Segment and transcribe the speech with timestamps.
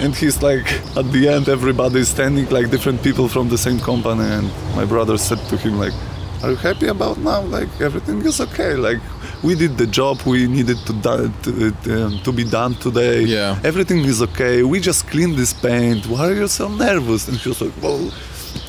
[0.00, 3.78] and he's like at the end everybody is standing like different people from the same
[3.78, 4.24] company.
[4.24, 5.92] And my brother said to him like
[6.42, 7.42] are you happy about now?
[7.42, 8.74] Like everything is okay.
[8.74, 9.00] Like
[9.42, 10.22] we did the job.
[10.26, 13.22] We needed to do, to, um, to be done today.
[13.22, 13.60] Yeah.
[13.62, 14.62] everything is okay.
[14.62, 16.06] We just cleaned this paint.
[16.06, 17.28] Why are you so nervous?
[17.28, 18.10] And he was like well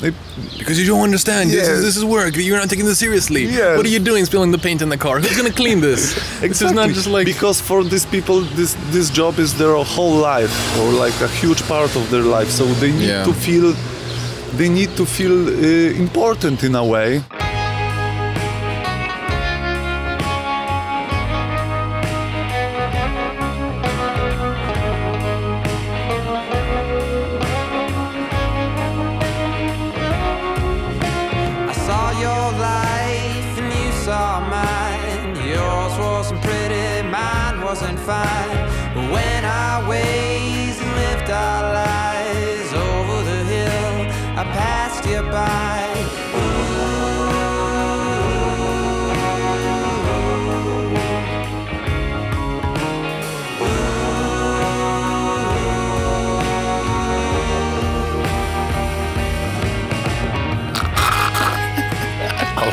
[0.02, 0.10] they,
[0.58, 1.44] Because you don't understand.
[1.50, 2.32] This, is, this is work.
[2.36, 3.44] You're not taking this seriously.
[3.44, 3.76] Yeah.
[3.76, 5.14] What are you doing spilling the paint in the car?
[5.20, 6.02] Who's gonna clean this?
[6.52, 10.16] This is not just like because for these people this this job is their whole
[10.34, 13.24] life or like a huge part of their life so they need Yeah.
[13.28, 13.66] to feel
[14.60, 17.08] they need to feel uh, important in a way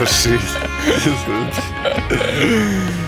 [0.01, 0.39] oh shit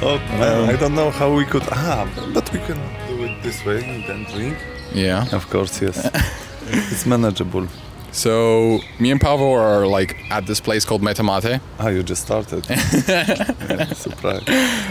[0.04, 3.64] oh man i don't know how we could ah but we can do it this
[3.66, 4.58] way and then drink
[4.94, 5.26] yeah.
[5.32, 5.98] of course yes
[6.92, 7.68] it's manageable
[8.14, 11.62] So me and Pawel are like at this place called Metamate.
[11.80, 14.44] ah you just started yeah, surprise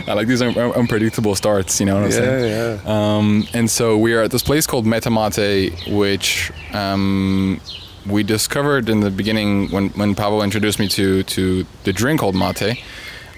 [0.09, 1.79] I like these un- unpredictable starts.
[1.81, 2.45] You know what I'm saying?
[2.51, 7.61] yeah yeah Um, and so we are at this place called Metamate, which um,
[8.11, 12.35] we discovered in the beginning when, when Pawel introduced me to, to the drink called
[12.35, 12.83] mate.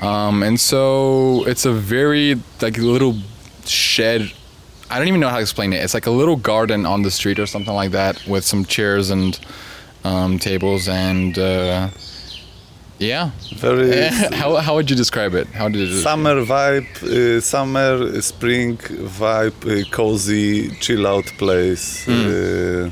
[0.00, 3.16] Um, and so it's a very like little
[3.64, 4.32] shed.
[4.90, 5.82] I don't even know how to explain it.
[5.84, 9.10] It's like a little garden on the street or something like that with some chairs
[9.10, 9.38] and
[10.04, 11.88] um, tables and uh,
[12.98, 13.30] yeah.
[13.56, 15.46] very how, how would you describe it?
[15.48, 16.02] How did it?
[16.02, 22.08] Summer vibe, uh, summer, spring vibe, uh, cozy, chill out place.
[22.08, 22.90] Uh,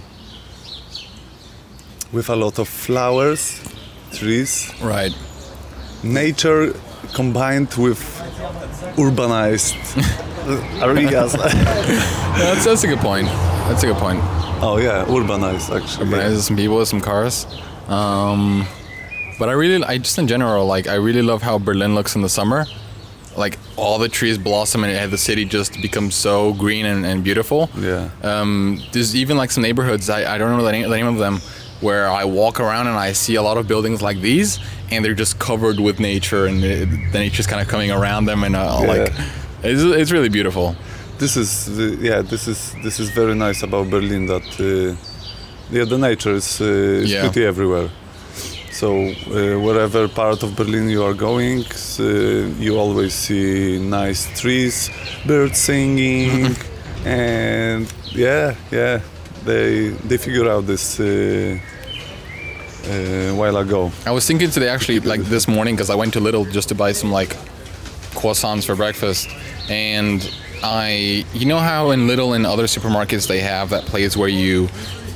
[2.13, 3.61] with a lot of flowers,
[4.13, 5.13] trees, Right.
[6.03, 6.75] nature
[7.15, 8.01] combined with
[8.97, 9.75] urbanized
[10.83, 11.33] areas.
[12.41, 13.27] That's, that's a good point.
[13.69, 14.21] That's a good point.
[14.63, 16.07] oh yeah, urbanized actually.
[16.11, 17.47] But there's some people, some cars.
[17.89, 18.67] Um,
[19.39, 22.23] but I really, I just in general, like I really love how Berlin looks in
[22.23, 22.67] the summer.
[23.37, 27.69] Like all the trees blossom and the city just becomes so green and, and beautiful.
[27.79, 28.11] Yeah.
[28.23, 30.09] Um, there's even like some neighborhoods.
[30.11, 31.41] I, I don't know the name, the name of them,
[31.81, 34.59] where I walk around and I see a lot of buildings like these,
[34.91, 38.45] and they're just covered with nature, and the, the nature's kind of coming around them,
[38.45, 39.13] and uh, like,
[39.63, 40.75] it's, it's really beautiful.
[41.19, 44.97] this is the, yeah this is this is very nice about Berlin that uh,
[45.77, 46.65] yeah the nature is, uh,
[47.05, 47.21] is Yeah.
[47.23, 47.89] pretty everywhere.
[48.73, 51.65] So uh, wherever part of Berlin you are going,
[51.99, 52.05] uh,
[52.65, 54.89] you always see nice trees,
[55.27, 56.57] birds singing,
[57.05, 59.01] and yeah yeah
[59.45, 61.59] they they figure out this uh,
[62.85, 63.91] a while ago.
[64.07, 66.75] I was thinking today, actually, like this morning, because I went to Lidl just to
[66.75, 67.37] buy some like
[68.15, 69.29] croissants for breakfast,
[69.69, 70.29] and
[70.63, 74.69] I, you know how in Lidl and other supermarkets they have that place where you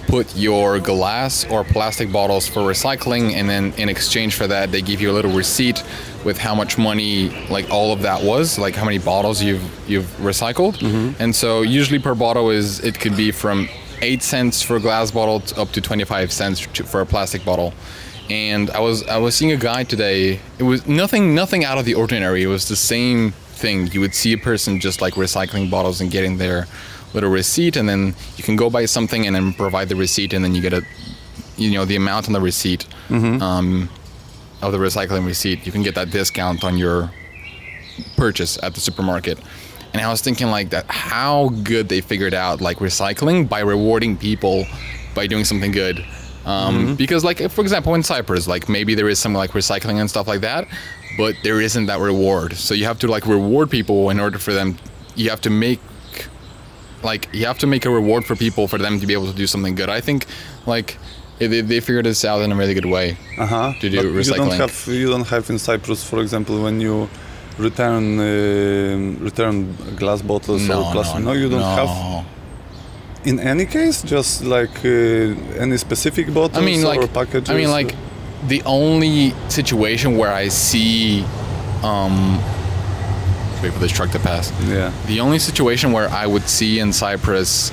[0.06, 4.82] put your glass or plastic bottles for recycling, and then in exchange for that they
[4.82, 5.82] give you a little receipt
[6.24, 10.06] with how much money like all of that was, like how many bottles you've you've
[10.18, 10.80] recycled,
[11.18, 13.68] and so usually per bottle is it could be from
[14.04, 17.72] eight cents for a glass bottle to up to 25 cents for a plastic bottle.
[18.30, 20.40] And i was i was seeing a guy today.
[20.58, 22.42] It was nothing nothing out of the ordinary.
[22.42, 23.88] It was the same thing.
[23.88, 26.66] You would see a person just like recycling bottles and getting their
[27.14, 30.44] little receipt and then you can go buy something and then provide the receipt and
[30.44, 30.82] then you get a
[31.56, 32.86] you know the amount on the receipt
[33.42, 33.88] um,
[34.62, 35.64] of the recycling receipt.
[35.66, 37.10] You can get that discount on your
[38.16, 39.38] purchase at the supermarket.
[39.94, 44.16] And I was thinking like that how good they figured out like recycling by rewarding
[44.16, 44.66] people
[45.14, 46.04] by doing something good.
[46.44, 50.10] Um, Because like for example in Cyprus, like maybe there is some like recycling and
[50.10, 50.66] stuff like that,
[51.16, 52.54] but there isn't that reward.
[52.56, 54.76] So you have to like reward people in order for them.
[55.14, 55.80] You have to make
[57.04, 59.36] like you have to make a reward for people for them to be able to
[59.36, 59.88] do something good.
[59.88, 60.26] I think
[60.66, 60.98] like
[61.38, 63.72] they, they figured this out in a really good way Uh-huh.
[63.80, 67.08] to do But You don't have you don't have in Cyprus, for example, when you
[67.58, 71.24] return uh, return glass bottles no, or plastic.
[71.24, 71.76] no, you don't no.
[71.76, 72.26] have.
[73.24, 77.48] In any case, just like uh, any specific bottles I mean, or like, packages.
[77.48, 77.94] I mean, like,
[78.48, 81.24] the only situation where I see,
[81.82, 82.36] um,
[83.62, 84.52] wait for this truck to pass.
[84.68, 84.92] yeah.
[85.06, 87.72] The only situation where I would see in Cyprus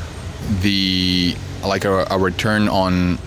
[0.61, 1.35] the
[1.65, 3.19] like a, a return on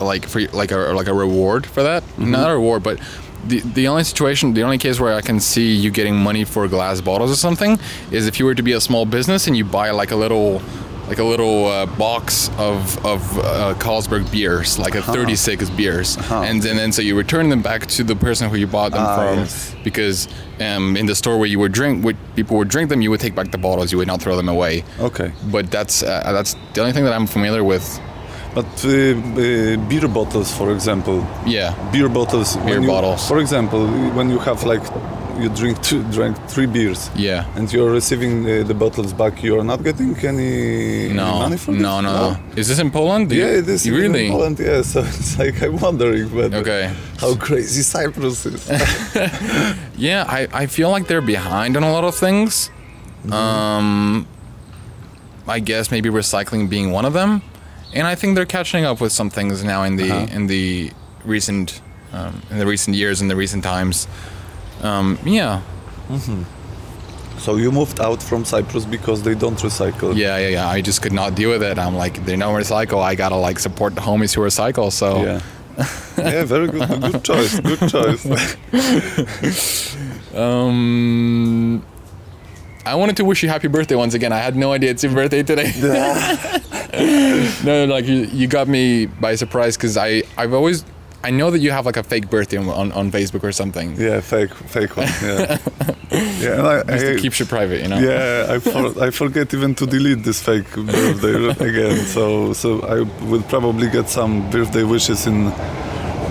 [0.00, 2.04] like for like a like a reward for that.
[2.18, 3.00] Not a reward, but
[3.48, 6.68] the the only situation, the only case where I can see you getting money for
[6.68, 7.78] glass bottles or something
[8.10, 10.60] is if you were to be a small business and you buy like a little
[11.08, 16.64] like a little uh, box of of uh, Carlsberg beers, like a 36 beers, and,
[16.64, 19.16] and then so you return them back to the person who you bought them Ah,
[19.16, 19.74] from yes.
[19.84, 20.26] because
[20.60, 23.20] um, in the store where you would drink, would people would drink them, you would
[23.20, 24.82] take back the bottles, you would not throw them away.
[24.98, 25.30] Okay.
[25.52, 28.00] But that's uh, that's the only thing that I'm familiar with.
[28.56, 31.18] But uh, uh, beer bottles, for example,
[31.56, 31.74] Yeah.
[31.92, 32.56] beer bottles.
[32.66, 33.22] Beer you- bottles.
[33.28, 33.82] For example,
[34.16, 34.82] when you have like
[35.42, 37.10] you drink two, drank three beers.
[37.14, 37.44] Yeah.
[37.56, 39.42] And you're receiving uh, the bottles back.
[39.42, 42.02] You're not getting any No, money for no, this?
[42.08, 42.36] no, no.
[42.60, 43.30] Is this in Poland?
[43.30, 44.30] You- Yeah, it is you in really.
[44.30, 44.58] Poland.
[44.58, 46.84] Yeah, so it's like I'm wondering, but Okay.
[47.20, 48.62] how crazy Cyprus is.
[49.98, 52.70] Yeah, I, I feel like they're behind on a lot of things.
[53.26, 53.32] Mm-hmm.
[53.32, 54.26] Um,
[55.48, 57.40] I guess maybe recycling being one of them,
[57.94, 60.36] and I think they're catching up with some things now in the Uh-huh.
[60.36, 60.90] in the
[61.24, 61.80] recent
[62.12, 64.06] um, in the recent years in the recent times.
[64.82, 65.60] Um, yeah,
[67.38, 70.16] so you moved out from Cyprus because they don't recycle.
[70.16, 70.68] yeah, yeah, yeah.
[70.68, 71.78] I just could not deal with it.
[71.78, 73.02] I'm like, they don't recycle.
[73.02, 74.90] I gotta like support the homies who recycle.
[74.92, 75.40] So Yeah.
[76.18, 76.88] yeah, very good.
[77.02, 77.60] Good choice.
[77.60, 78.24] Good choice.
[80.36, 81.82] Um,
[82.84, 84.32] I wanted to wish you happy birthday once again.
[84.32, 85.72] I had no idea it's your birthday today.
[87.64, 90.84] no, like you, you got me by surprise because I I've always
[91.24, 93.96] I know that you have like a fake birthday on, on, on Facebook or something.
[93.96, 95.08] yeah, fake, fake one.
[95.22, 95.58] Yeah.
[96.12, 97.98] yeah, and I, Just I, to keep you private, you know.
[97.98, 101.96] Yeah, I, for, I forget even to delete this fake birthday again.
[102.06, 105.52] So so I will probably get some birthday wishes in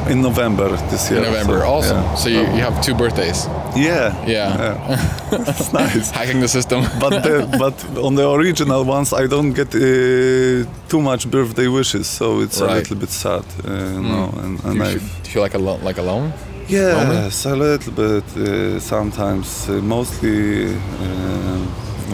[0.10, 1.19] in November this year.
[1.19, 1.98] In November, So, awesome.
[2.04, 2.16] Yeah.
[2.16, 3.48] So you, you have two birthdays.
[3.75, 4.98] yeah, Yeah.
[5.31, 6.12] It's nice.
[6.12, 6.84] Hacking the system.
[7.00, 12.07] But the, but on the original ones, I don't get uh, too much birthday wishes,
[12.07, 13.44] so it's a little bit sad.
[13.63, 13.69] Uh,
[14.02, 15.80] no, and, and you, I, feel, do you feel like alone?
[15.84, 16.34] Like alone?
[16.68, 19.69] Yes, a little bit uh, sometimes.
[19.69, 21.68] Uh, mostly um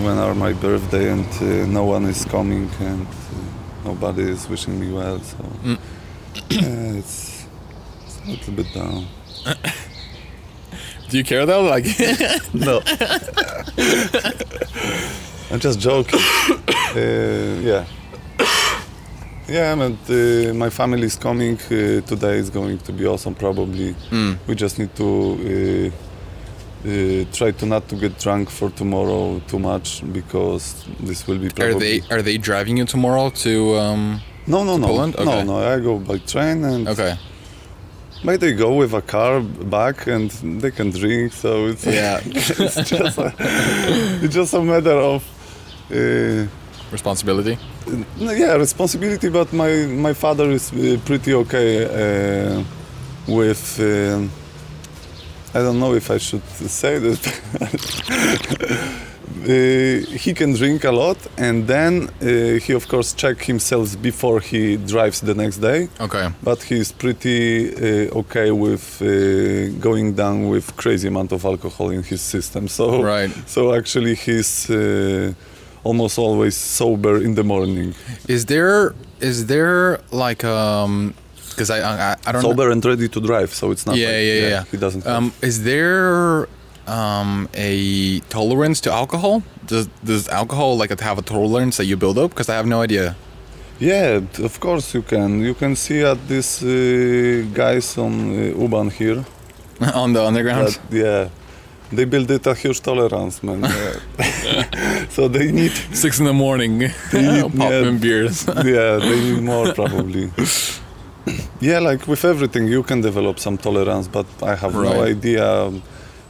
[0.06, 4.80] when are my birthday and uh, no one is coming and uh, nobody is wishing
[4.80, 5.20] me well.
[5.20, 5.78] So Mm.
[6.50, 7.41] yeah, it's,
[8.26, 9.08] it's a little bit down.
[11.10, 11.64] Do you care though?
[11.64, 11.86] Like,
[12.54, 12.82] No,
[15.52, 16.20] I'm just joking.
[16.96, 17.00] uh,
[17.62, 17.86] yeah.
[19.50, 21.58] Yeah, and uh, my family is coming.
[21.66, 23.36] Uh, today is going to be awesome.
[23.36, 24.38] Probably Mm.
[24.48, 25.92] we just need to uh,
[26.90, 31.50] uh, try to not to get drunk for tomorrow too much because this will be
[31.50, 31.76] Probably...
[31.76, 33.76] are they are they driving you tomorrow to?
[33.78, 35.16] Um, no, no, no, Poland?
[35.20, 35.58] no, no.
[35.58, 37.18] I go by train and okay.
[38.24, 40.30] Maybe they go with a car back and
[40.62, 41.34] they can drink.
[41.34, 42.22] So it's Yeah.
[42.26, 43.34] it's just a,
[44.24, 45.24] it's just a matter of.
[45.92, 46.48] Uh,
[46.92, 47.58] Responsibility.
[48.18, 52.64] Yeah, responsibility, but my, my father is uh, pretty okay uh,
[53.28, 53.80] with.
[53.80, 54.30] um
[55.54, 57.20] I don't know if I should say this.
[59.44, 64.40] uh, he can drink a lot, and then uh, he, of course, check himself before
[64.40, 65.90] he drives the next day.
[66.00, 66.30] Okay.
[66.44, 69.08] But he's pretty uh, okay with uh,
[69.80, 72.68] going down with crazy amount of alcohol in his system.
[72.68, 73.32] So Right.
[73.48, 75.34] so actually, he's uh,
[75.84, 77.96] almost always sober in the morning.
[78.28, 81.14] Is there is there like um
[81.50, 82.50] because I, I I don't know.
[82.50, 83.96] Sober and ready to drive, so it's not.
[83.96, 84.64] Yeah, like, yeah, yeah.
[84.72, 85.06] He doesn't.
[85.06, 86.48] Um, is there
[86.88, 89.42] um a tolerance to alcohol?
[89.68, 92.30] Does does alcohol like have a tolerance that you build up?
[92.32, 93.16] Because I have no idea.
[93.80, 95.40] yeah, of course you can.
[95.42, 99.24] You can see at these uh, guys on uh, U-Bahn here.
[99.96, 100.68] on the underground.
[100.68, 101.30] That, yeah,
[101.98, 103.62] they build it a huge tolerance, man.
[105.10, 105.72] So they need.
[105.94, 107.92] Six in the morning, They need- yeah.
[108.02, 108.46] beers.
[108.48, 110.30] Yeah, they need more probably.
[111.60, 115.82] Yeah, like with everything, you can develop some tolerance, but I have no idea um,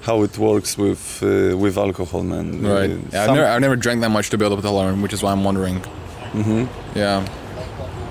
[0.02, 2.62] how it works with uh, with alcohol, man.
[2.64, 2.92] right.
[2.92, 5.22] Uh, Yeah, I've never I've never drank that much to build up tolerance, which is
[5.24, 5.80] why I'm wondering.
[6.34, 6.66] Mm-hmm.
[6.98, 7.26] Yeah.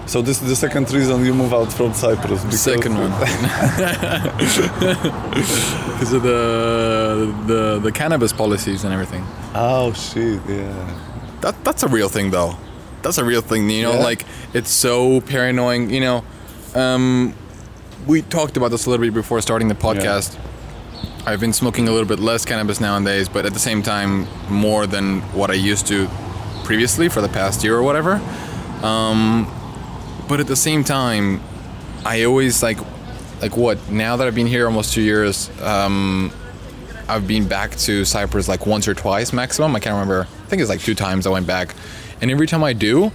[0.06, 2.42] So this is the second reason you move out from Cyprus.
[2.44, 3.12] Because Second one.
[4.80, 9.24] Because of the the the cannabis policies and everything.
[9.54, 10.40] Oh shit!
[10.48, 10.96] Yeah.
[11.42, 12.56] That that's a real thing though.
[13.02, 13.70] That's a real thing.
[13.70, 14.04] You know, Yeah.
[14.10, 15.90] like it's so paranoid.
[15.90, 16.24] You know,
[16.74, 17.34] um,
[18.06, 20.36] we talked about this a little bit before starting the podcast.
[21.26, 24.86] I've been smoking a little bit less cannabis nowadays, but at the same time, more
[24.86, 26.08] than what I used to
[26.64, 28.14] previously for the past year or whatever.
[28.82, 29.46] Um,
[30.28, 31.40] but at the same time,
[32.04, 32.78] I always like,
[33.42, 33.90] like what?
[33.90, 36.32] Now that I've been here almost two years, um,
[37.08, 39.76] I've been back to Cyprus like once or twice maximum.
[39.76, 40.22] I can't remember.
[40.22, 41.74] I think it's like two times I went back,
[42.22, 43.12] and every time I do,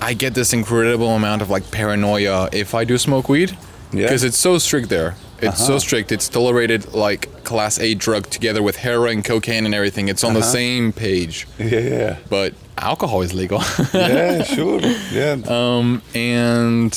[0.00, 3.56] I get this incredible amount of like paranoia if I do smoke weed,
[3.92, 4.02] Yeah.
[4.02, 5.16] because it's so strict there.
[5.42, 5.78] It's so Uh-huh.
[5.80, 6.12] strict.
[6.12, 10.08] It's tolerated like class A drug together with heroin, cocaine, and everything.
[10.08, 10.50] It's on the Uh-huh.
[10.52, 11.46] same page.
[11.58, 13.60] Yeah, yeah, But alcohol is legal,
[13.94, 14.80] yeah, sure,
[15.12, 15.36] yeah.
[15.48, 16.92] um, and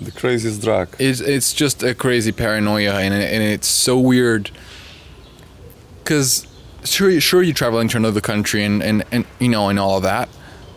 [0.00, 0.88] the craziest drug.
[0.98, 4.50] it's it's just a crazy paranoia, and and it's so weird.
[6.04, 6.46] Cause
[6.84, 10.02] sure, sure, you're traveling to another country, and, and, and you know, and all of
[10.02, 10.28] that,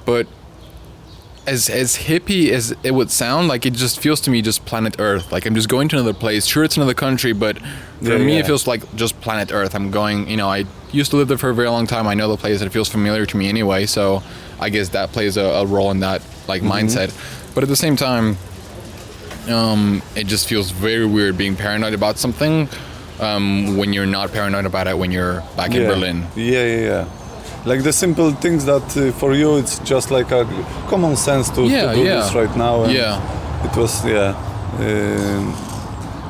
[0.06, 0.26] but
[1.48, 4.98] as as hippie as it would sound, like it just feels to me just planet
[5.00, 5.32] Earth.
[5.32, 6.46] Like I'm just going to another place.
[6.46, 7.66] Sure, it's another country, but for
[8.02, 8.40] Yeah, me, yeah.
[8.42, 9.74] it feels like just planet Earth.
[9.74, 10.28] I'm going.
[10.30, 12.06] You know, I used to live there for a very long time.
[12.08, 12.62] I know the place.
[12.62, 13.86] It feels familiar to me anyway.
[13.86, 14.22] So
[14.60, 17.10] I guess that plays a, a role in that like mindset.
[17.56, 18.38] But at the same time,
[19.50, 22.68] um, it just feels very weird being paranoid about something
[23.20, 25.88] um, when you're not paranoid about it when you're back in.
[25.88, 26.28] Berlin.
[26.36, 27.08] Yeah, yeah, yeah.
[27.70, 30.46] Like the simple things that uh, for you it's just like a
[30.92, 32.16] common sense to, Yeah, to do yeah.
[32.22, 32.76] this right now.
[32.84, 33.66] and Yeah.
[33.68, 34.34] It was yeah.
[34.80, 35.54] Um,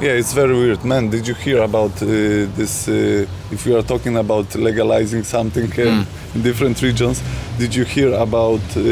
[0.05, 1.09] yeah, it's very weird, man.
[1.09, 2.07] Did you hear about uh,
[2.59, 2.87] this?
[2.87, 3.25] Uh,
[3.55, 6.35] if we are talking about legalizing something uh, Hmm.
[6.35, 7.21] in different regions,
[7.59, 8.83] did you hear about uh,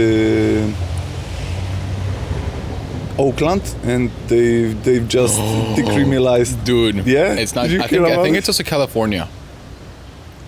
[3.17, 5.39] Oakland and they they've just
[5.77, 6.55] decriminalized?
[6.65, 7.33] Dude, Yeah?
[7.41, 7.65] it's not.
[7.65, 8.39] I think I think it?
[8.39, 9.27] it's also California,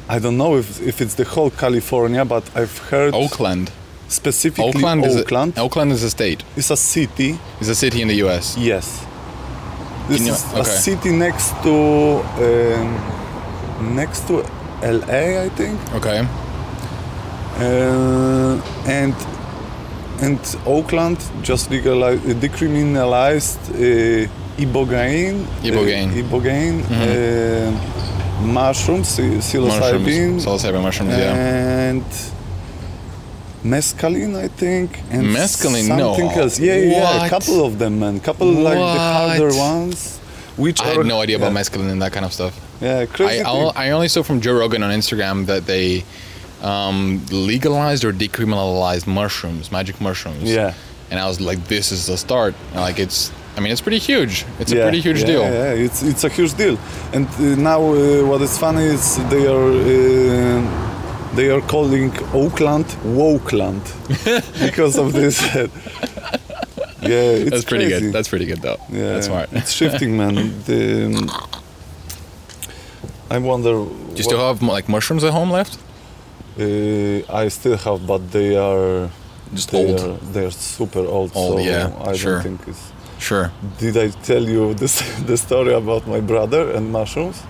[0.10, 3.72] I don't know if, if it's the whole California, but I've heard Oakland.
[4.08, 5.52] specifically Oakland, Oakland.
[5.54, 6.44] is a, Oakland is a state.
[6.56, 7.38] is a city.
[7.60, 8.56] It's a city in the U.S.
[8.58, 9.06] Yes.
[10.08, 11.76] This You know- is a city next to
[12.40, 14.34] um, next to
[14.82, 15.78] LA, I think.
[15.96, 16.20] Okay.
[17.60, 19.16] Uh, and
[20.22, 26.10] and Oakland just legalized, decriminalized uh, ibogaine, Ibogaine.
[26.12, 27.72] uh, ibogaine, uh,
[28.42, 31.12] mushrooms, psi- psilocybin, Mushrooms, psilocybin mushrooms.
[31.12, 31.34] yeah.
[31.90, 32.04] and
[33.64, 35.88] mescaline, I think, and Mescaline?
[35.98, 36.14] No.
[36.16, 36.60] else.
[36.60, 38.20] Yeah, yeah, yeah, a couple of them, man.
[38.20, 40.18] Couple like the harder ones,
[40.56, 42.60] which I are had no idea about mescaline and that kind of stuff.
[42.82, 43.44] Yeah, crazy.
[43.44, 43.72] I.
[43.76, 46.04] I only saw from Joe Rogan on Instagram that they
[46.62, 50.44] um, legalized or decriminalized mushrooms, magic mushrooms.
[50.44, 50.74] Yeah.
[51.10, 52.54] And I was like, this is the start.
[52.76, 54.46] Like it's, I mean, it's pretty huge.
[54.60, 55.42] It's a pretty huge yeah, deal.
[55.42, 56.78] Yeah, it's it's a huge deal.
[57.14, 62.86] And uh, now uh, what is funny is they are uh, they are calling Oakland
[63.04, 63.84] Wokeland
[64.66, 65.42] because of this.
[67.02, 68.06] yeah, it's That's pretty crazy.
[68.06, 68.14] good.
[68.14, 68.80] That's pretty good though.
[68.90, 69.50] yeah, That's smart.
[69.52, 70.36] it's shifting, man.
[70.68, 70.86] The,
[73.30, 73.74] I wonder.
[73.74, 75.78] Do you still have like mushrooms at home left?
[76.60, 79.10] Uh, I still have, but they are
[79.54, 80.00] Just they old.
[80.00, 81.32] Are, they're super old.
[81.36, 82.34] Old, so yeah, I sure.
[82.34, 82.92] don't think it's.
[83.20, 83.52] Sure.
[83.80, 87.44] Did I tell you this the story about my brother and mushrooms?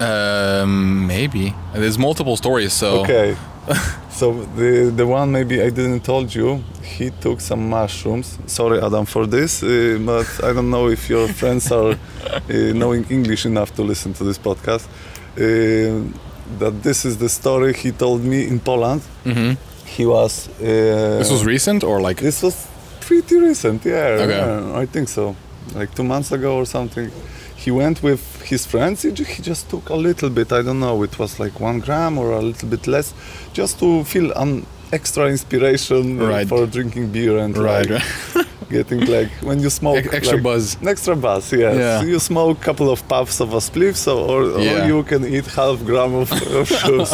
[0.00, 1.54] Um, maybe.
[1.74, 3.00] There's multiple stories, so.
[3.02, 3.36] Okay.
[4.10, 8.38] so the the one maybe I didn't told you, he took some mushrooms.
[8.46, 13.04] Sorry, Adam, for this, uh, but I don't know if your friends are uh, knowing
[13.10, 14.86] English enough to listen to this podcast.
[15.36, 16.02] Uh,
[16.58, 19.02] that this is the story he told me in Poland.
[19.24, 19.52] hmm
[19.98, 20.48] He was.
[20.60, 22.20] Uh, This was recent or like?
[22.22, 22.56] This was
[23.06, 24.18] pretty recent, yeah.
[24.24, 24.38] Okay.
[24.38, 25.34] yeah, I think so.
[25.74, 27.10] Like two months ago or something.
[27.64, 29.02] He went with his friends.
[29.02, 30.48] He he just took a little bit.
[30.52, 31.02] I don't know.
[31.08, 33.14] It was like one gram or a little bit less,
[33.58, 36.48] just to feel an extra inspiration uh, Right.
[36.48, 38.02] for drinking beer and Right, like,
[38.76, 40.76] getting like when you smoke Ex- extra like, buzz.
[40.82, 41.52] an extra buzz.
[41.52, 42.02] Yes, Yeah.
[42.12, 44.72] you smoke a couple of puffs of a spliff, so or, Yeah.
[44.84, 47.10] or you can eat half gram of, of shoes.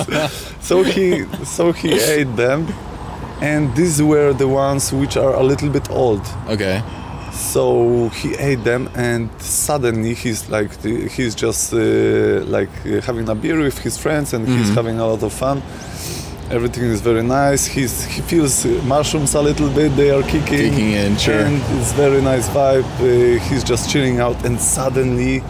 [0.69, 1.05] so he
[1.45, 2.61] so he ate them,
[3.41, 6.23] and these were the ones which are a little bit old.
[6.49, 6.83] Okay.
[7.33, 11.79] So he ate them, and suddenly he's like he's just uh,
[12.47, 15.63] like uh, having a beer with his friends, and he's having a lot of fun.
[16.51, 17.67] Everything is very nice.
[17.67, 19.95] He's he feels mushrooms a little bit.
[19.97, 21.35] They are kicking, Kicking in, sure.
[21.35, 22.85] and it's very nice vibe.
[23.01, 25.43] Uh, he's just chilling out, and suddenly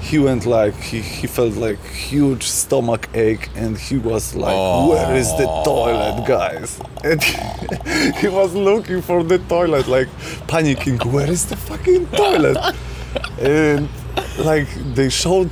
[0.00, 5.14] he went like he, he felt like huge stomach ache, and he was like, "Where
[5.16, 7.22] is the toilet, guys?" And
[8.20, 10.08] he was looking for the toilet, like
[10.46, 11.04] panicking.
[11.04, 12.58] Where is the fucking toilet?
[13.40, 13.88] and
[14.38, 15.50] like they showed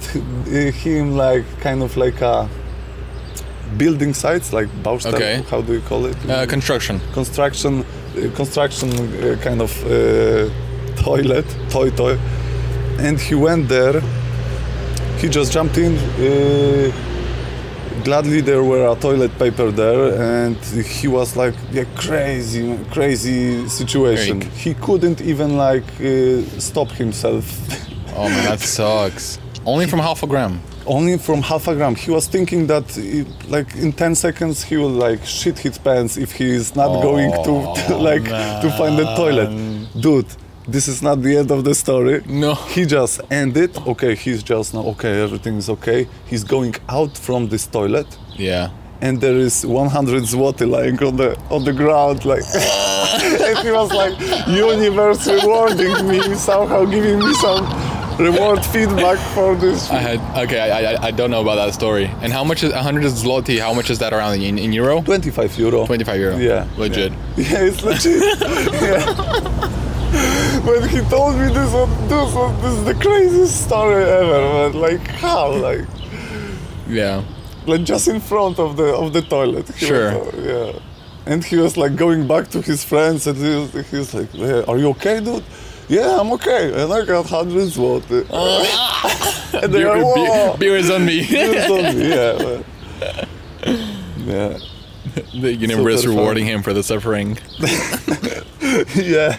[0.85, 2.49] him like kind of like a
[3.76, 5.15] building sites, like Baustelle.
[5.15, 5.43] Okay.
[5.50, 6.17] How do you call it?
[6.29, 7.00] Uh, construction.
[7.12, 10.49] construction uh, construction uh, kind of uh,
[10.97, 12.19] toilet Toi Toi
[12.99, 14.00] and he went there
[15.18, 16.92] he just jumped in uh,
[18.04, 20.02] gladly there were a toilet paper there
[20.44, 27.44] and he was like yeah crazy crazy situation he couldn't even like uh, stop himself
[28.18, 29.38] Oh man, that sucks.
[29.66, 30.61] Only from half a gram.
[30.87, 31.94] only from half a gram.
[31.94, 36.16] He was thinking that it, like in 10 seconds he will like shit his pants
[36.16, 38.25] if he is not going to, to like
[38.62, 39.50] to find the toilet.
[40.00, 40.26] Dude,
[40.68, 42.23] this is not the end of the story.
[42.26, 42.54] No.
[42.54, 43.70] He just ended.
[43.87, 46.08] Okay, he's just now okay, everything is okay.
[46.26, 48.06] He's going out from this toilet
[48.37, 48.70] Yeah.
[49.02, 52.44] and there is 100 zloty lying on the on the ground like
[53.49, 54.14] and he was like
[54.49, 56.18] universe rewarding me
[56.50, 57.64] somehow giving me some
[58.26, 60.61] reward feedback for this I had okay.
[60.76, 62.06] I, I I don't know about that story.
[62.23, 63.56] And how much is 100 zloty?
[63.66, 65.02] How much is that around in, in euro?
[65.02, 66.37] 25 euro 25 euro.
[66.38, 67.12] yeah Legit.
[67.12, 68.23] yeah, yeah it's legit
[68.90, 69.82] yeah
[70.64, 74.73] when he told me this was, this was this is the craziest story ever man
[74.87, 75.85] like how like
[76.88, 77.23] Yeah.
[77.66, 79.66] like just in front of the of the toilet.
[79.76, 80.11] Sure.
[80.18, 81.32] was, uh, yeah.
[81.32, 84.28] And he was like going back to his friends, and he was, he was like,
[84.32, 85.42] "Yeah, "Are you okay, dude?"
[85.88, 86.64] Yeah, I'm okay.
[86.82, 88.20] And I got hundreds water.
[89.62, 91.18] and they Beer, are, beer, beer is on me.
[91.30, 92.62] It's on me, yeah.
[94.35, 94.58] Yeah.
[95.42, 96.18] the universe Super fun.
[96.18, 97.38] rewarding him for the suffering.
[98.97, 99.38] yeah.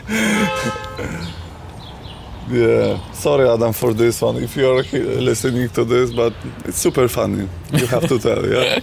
[2.50, 3.12] Yeah.
[3.12, 4.38] Sorry, Adam, for this one.
[4.38, 6.34] If you're listening to this, but
[6.66, 7.50] it's super funny.
[7.74, 8.80] You have to tell, yeah.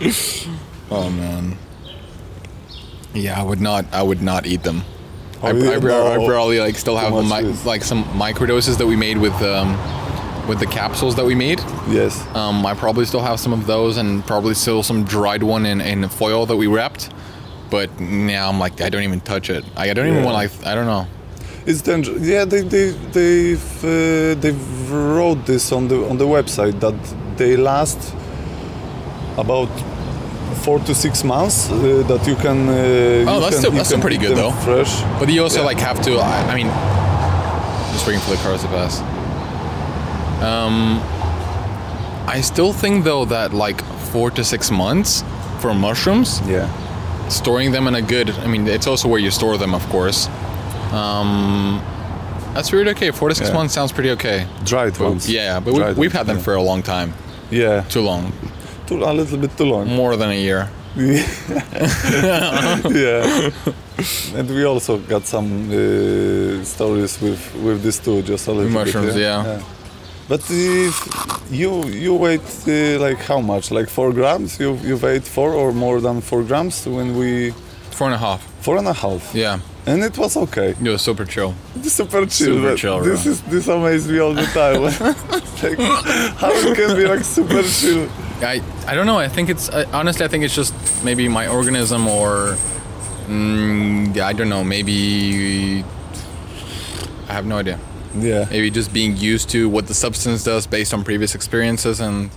[0.90, 1.56] Oh man.
[3.12, 3.84] Yeah, I would not.
[3.92, 4.82] I would not eat them.
[5.42, 5.76] I, Oh, you I,
[6.14, 9.76] I probably like still have much like some microdoses that we made with um,
[10.48, 11.60] with the capsules that we made.
[11.88, 12.26] Yes.
[12.34, 15.80] Um, I probably still have some of those, and probably still some dried one in,
[15.82, 17.10] in foil that we wrapped.
[17.70, 19.64] But now I'm like, I don't even touch it.
[19.76, 20.24] I, I don't even Yeah.
[20.24, 21.06] want like, I don't know.
[21.66, 22.22] It's dangerous.
[22.26, 26.94] Yeah, they they they've uh, they've wrote this on the on the website that
[27.36, 27.98] they last
[29.36, 29.68] about
[30.64, 31.70] four to six months.
[31.70, 32.68] Uh, that you can.
[32.68, 34.52] Uh, Oh, you that's can, still- that's still pretty good, though.
[34.64, 35.02] Fresh.
[35.20, 35.66] But you also Yeah.
[35.70, 36.12] like have to.
[36.18, 36.70] I, I mean,
[37.92, 39.02] just waiting for the cars to pass.
[40.42, 41.00] Um,
[42.28, 43.82] I still think though that like
[44.12, 45.22] four to six months
[45.60, 46.68] for mushrooms, Yeah.
[47.28, 48.30] Storing them in a good.
[48.30, 50.28] I mean, it's also where you store them, of course.
[50.92, 51.82] Um,
[52.54, 53.10] that's really okay.
[53.10, 53.56] Four to six Yeah.
[53.56, 54.46] months sounds pretty okay.
[54.64, 55.28] Dried ones.
[55.30, 56.42] yeah, but we, Dried ones, had them yeah.
[56.42, 57.12] for a long time.
[57.50, 57.82] Yeah.
[57.88, 58.32] Too long.
[58.86, 59.86] Too, a little bit too long.
[59.88, 60.68] More than a year.
[62.96, 63.50] yeah.
[64.34, 68.86] And we also got some uh, stories with with this too, just a little bit.
[68.86, 69.22] Mushrooms, bit.
[69.22, 69.60] yeah.
[70.28, 70.94] But if
[71.50, 73.70] you you weighed uh, like how much?
[73.70, 74.58] Like four grams?
[74.60, 77.52] You you weighed four or more than four grams when we
[77.90, 78.40] Four and a half.
[78.60, 79.34] four and a half.
[79.34, 79.58] Yeah.
[79.86, 80.68] And it was okay.
[80.84, 81.54] It was super chill.
[81.82, 82.54] Super chill.
[82.54, 83.32] Super chill, This bro.
[83.32, 84.82] is this amazes me all the time.
[85.62, 85.78] like,
[86.38, 88.06] how it can be like super chill?
[88.42, 89.18] I I don't know.
[89.18, 90.24] I think it's uh, honestly.
[90.26, 92.56] I think it's just maybe my organism or
[93.28, 94.62] mm, I don't know.
[94.62, 95.82] Maybe
[97.28, 97.78] I have no idea.
[98.14, 98.46] Yeah.
[98.50, 102.30] Maybe just being used to what the substance does based on previous experiences and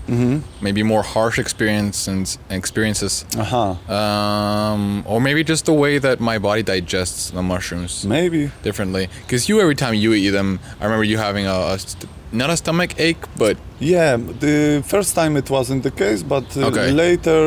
[0.61, 3.25] maybe more harsh experience and experiences.
[3.37, 3.93] Uh huh.
[3.93, 8.51] Um, or maybe just the way that my body digests the mushrooms Maybe.
[8.63, 9.09] differently.
[9.21, 12.49] Because you, every time you eat them, I remember you having a, a st- not
[12.49, 16.91] a stomach ache, but Yeah, the first time it wasn't the case, but uh, Okay.
[16.91, 17.39] later,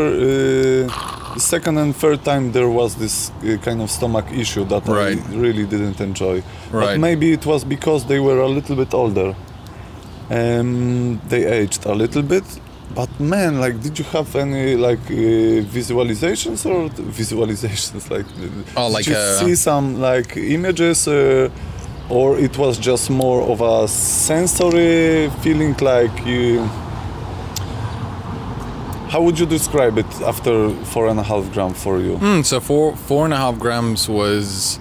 [0.89, 5.19] uh, second and third time, there was this uh, kind of stomach issue that Right.
[5.19, 6.43] I really didn't enjoy.
[6.73, 9.35] But maybe it was because they were a little bit older.
[10.31, 12.45] Um, they aged a little bit.
[12.95, 18.27] But man, like, did you have any like uh, visualizations or visualizations like?
[18.77, 21.49] Oh, did like, you uh, see some like images, uh,
[22.11, 26.65] or it was just more of a sensory feeling, like you.
[29.09, 32.17] How would you describe it after four and a half gram for you?
[32.17, 34.81] Hmm, so four four and a half grams was,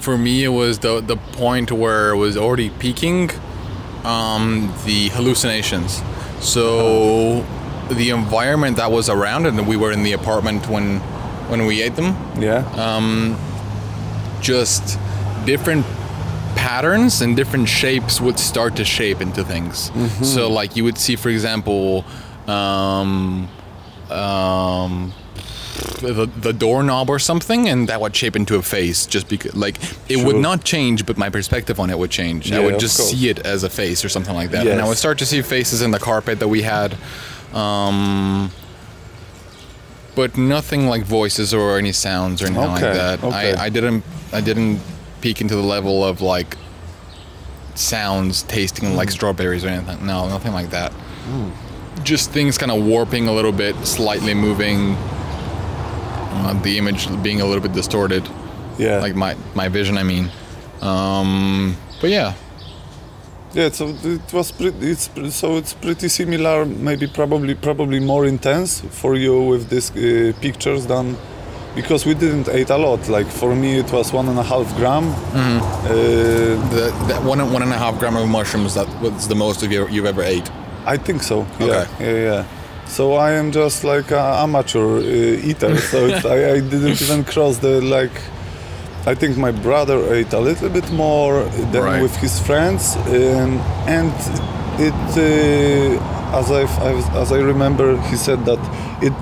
[0.00, 3.30] for me, it was the the point where it was already peaking,
[4.04, 6.02] um, the hallucinations.
[6.40, 7.44] So,
[7.90, 11.00] the environment that was around, and we were in the apartment when,
[11.50, 12.16] when we ate them.
[12.40, 12.64] Yeah.
[14.40, 14.98] Just
[15.44, 15.84] different
[16.70, 19.90] patterns and different shapes would start to shape into things.
[20.22, 22.04] So, like you would see, for example,
[22.46, 23.48] um,
[24.08, 25.12] um,
[26.00, 29.06] the, the doorknob or something, and that would shape into a face.
[29.06, 29.76] Just because, like,
[30.08, 32.52] it would not change, but my perspective on it would change.
[32.52, 34.98] I would just see it as a face or something like that, and I would
[34.98, 36.96] start to see faces in the carpet that we had.
[37.52, 38.52] Um,
[40.14, 43.24] but nothing like voices or any sounds or anything like that.
[43.24, 43.54] okay.
[43.54, 44.78] I, I didn't I didn't
[45.20, 46.56] peek into the level of like
[47.74, 48.96] sounds tasting Mm.
[48.96, 50.04] like strawberries or anything.
[50.06, 50.92] No, nothing like that.
[52.02, 54.96] Just things kind of warping a little bit, slightly moving.
[56.32, 58.26] Uh, the image being a little bit distorted,
[58.78, 58.98] yeah.
[59.00, 59.98] like my my vision.
[59.98, 60.30] I mean,
[60.80, 62.32] um, but yeah,
[63.52, 64.90] Yeah, so it was pretty.
[64.92, 66.64] It's so it's pretty similar.
[66.64, 71.16] Maybe probably probably more intense for you with these uh, pictures than
[71.74, 73.08] because we didn't eat a lot.
[73.08, 75.04] Like for me, it was one and a half gram.
[75.04, 75.58] Mm-hmm.
[75.86, 75.90] Uh,
[76.74, 79.70] The, that one one and a half gram of mushrooms that was the most of
[79.72, 80.50] you you've ever ate.
[80.86, 81.36] I think so.
[81.58, 81.86] Yeah, Okay.
[82.00, 82.44] yeah, yeah.
[82.86, 85.76] So I am just like an amateur uh, eater.
[85.78, 88.16] So it's, I, I didn't even cross the like.
[89.06, 92.02] I think my brother ate a little bit more than Right.
[92.02, 94.12] with his friends, um, and
[94.78, 96.62] it, uh, as I
[97.22, 98.58] as I remember, he said that
[99.02, 99.14] it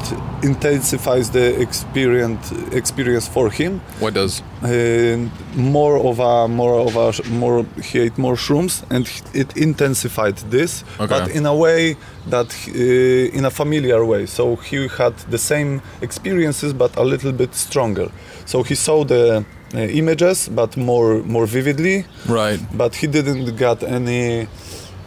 [0.42, 4.42] intensifies the experience experience for him What does?
[4.62, 5.16] uh,
[5.54, 10.84] more of a more of a more he ate more shrooms and it intensified this
[11.00, 11.06] Okay.
[11.18, 11.96] but in a way
[12.30, 17.32] that uh, in a familiar way so he had the same experiences but a little
[17.32, 18.08] bit stronger
[18.46, 22.60] so he saw the uh, images but more more vividly Right.
[22.72, 24.48] but he didn't get any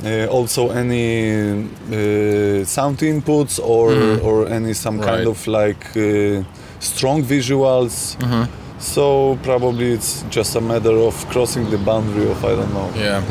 [0.04, 3.92] uh, also any uh, sound inputs or
[4.28, 5.30] or any some kind Mm-hmm.
[5.32, 6.44] Of like uh,
[6.80, 8.44] strong visuals Mm-hmm.
[8.80, 13.22] so probably it's just a matter of crossing the boundary of I don't know Yeah,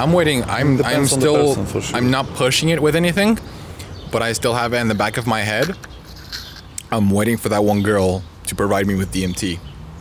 [0.00, 0.42] I'm waiting.
[0.44, 1.96] I'm I'm Depends on the still person, sure.
[1.96, 3.38] I'm not pushing it with anything,
[4.12, 5.66] but I still have it in the back of my head.
[6.92, 9.58] I'm waiting for that one girl to provide me with DMT.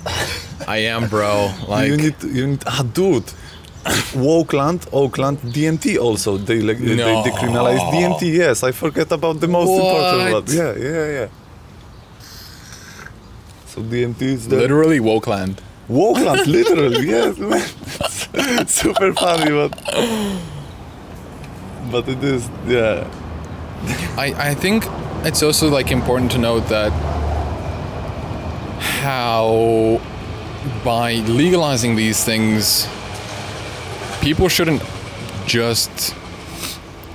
[0.76, 1.52] I am, bro.
[1.68, 3.30] Like you need you need ah dude
[4.16, 6.38] Oakland, Oakland, DMT also.
[6.38, 8.34] They like they decriminalized DMT.
[8.34, 10.44] Yes, I forget about the most important one.
[10.48, 11.28] Yeah, yeah, yeah.
[13.68, 15.58] So DMT is the literally Wokeland.
[15.90, 18.68] Wokeland, literally, yes, man.
[18.68, 19.72] Super funny, but
[21.92, 23.08] but it is, yeah.
[24.18, 24.86] I, I think
[25.24, 26.92] it's also like important to note that
[29.02, 30.02] how
[30.84, 32.88] by legalizing these things
[34.22, 34.82] people shouldn't
[35.46, 36.16] just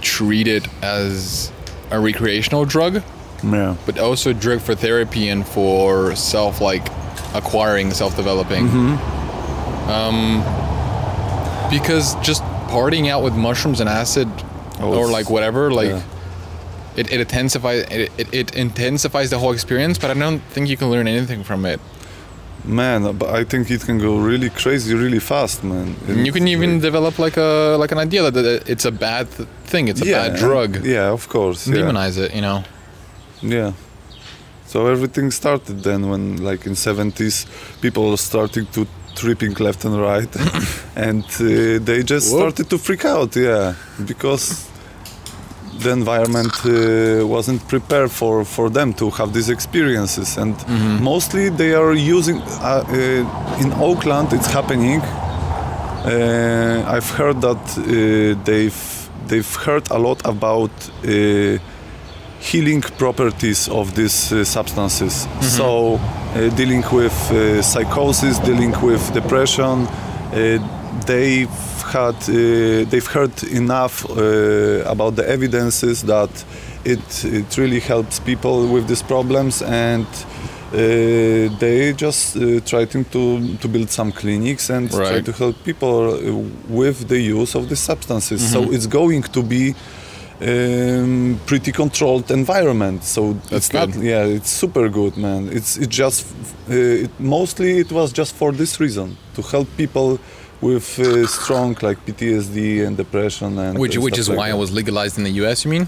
[0.00, 1.52] treat it as
[1.90, 3.02] a recreational drug
[3.42, 3.76] Yeah.
[3.86, 6.86] but also drug for therapy and for self like
[7.34, 8.68] acquiring self-developing
[9.88, 10.40] um,
[11.70, 14.28] because just partying out with mushrooms and acid
[14.80, 16.02] Oh, or like whatever like yeah.
[16.96, 20.76] it, it intensifies it, it, it intensifies the whole experience but i don't think you
[20.76, 21.80] can learn anything from it
[22.66, 25.96] Man, but I think it can go really crazy, really fast, man.
[26.08, 29.28] you can even develop like a like an idea that it's a bad
[29.66, 31.66] thing it's a yeah, bad drug Yeah, of course.
[31.68, 31.76] Yeah.
[31.76, 32.62] demonize it you know
[33.42, 33.72] Yeah.
[34.66, 37.46] So everything started then when, like in 70s,
[37.80, 40.36] people were starting to tripping left and right,
[40.96, 43.36] and uh, they just started to freak out.
[43.36, 43.74] Yeah,
[44.04, 44.68] because
[45.80, 50.54] the environment uh, wasn't prepared for for them to have these experiences, and
[51.00, 52.38] mostly they are using.
[52.40, 55.00] Uh, uh, in Oakland, it's happening.
[55.00, 58.82] Uh, I've heard that uh, they've
[59.28, 60.70] they've heard a lot about.
[61.04, 61.58] Uh,
[62.52, 65.26] healing properties of these uh, substances.
[65.40, 70.58] So, uh, dealing with uh, psychosis, dealing with depression, uh,
[71.06, 71.48] they've
[71.98, 72.34] had, uh,
[72.90, 76.34] they've heard enough uh, about the evidences that
[76.84, 80.06] it it really helps people with these problems and.
[80.72, 80.78] Uh,
[81.60, 83.22] they just uh, trying to
[83.62, 86.18] to build some clinics and try to help people uh,
[86.80, 88.40] with the use of these substances.
[88.52, 89.64] So it's going to be
[90.40, 93.04] um, pretty controlled environment.
[93.04, 95.48] So That's it's not, yeah, it's super good, man.
[95.48, 96.26] It's it just
[96.68, 100.18] uh, it, mostly it was just for this reason to help people
[100.68, 104.56] with uh, strong like PTSD and depression and which which is like why that.
[104.56, 105.86] it was legalized in the us you mean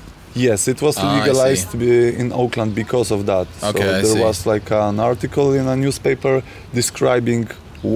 [0.49, 3.47] Yes, it was Ah, legalized uh, in Oakland because of that.
[3.71, 4.21] Okay, so I there see.
[4.29, 6.35] was like an article in a newspaper
[6.81, 7.45] describing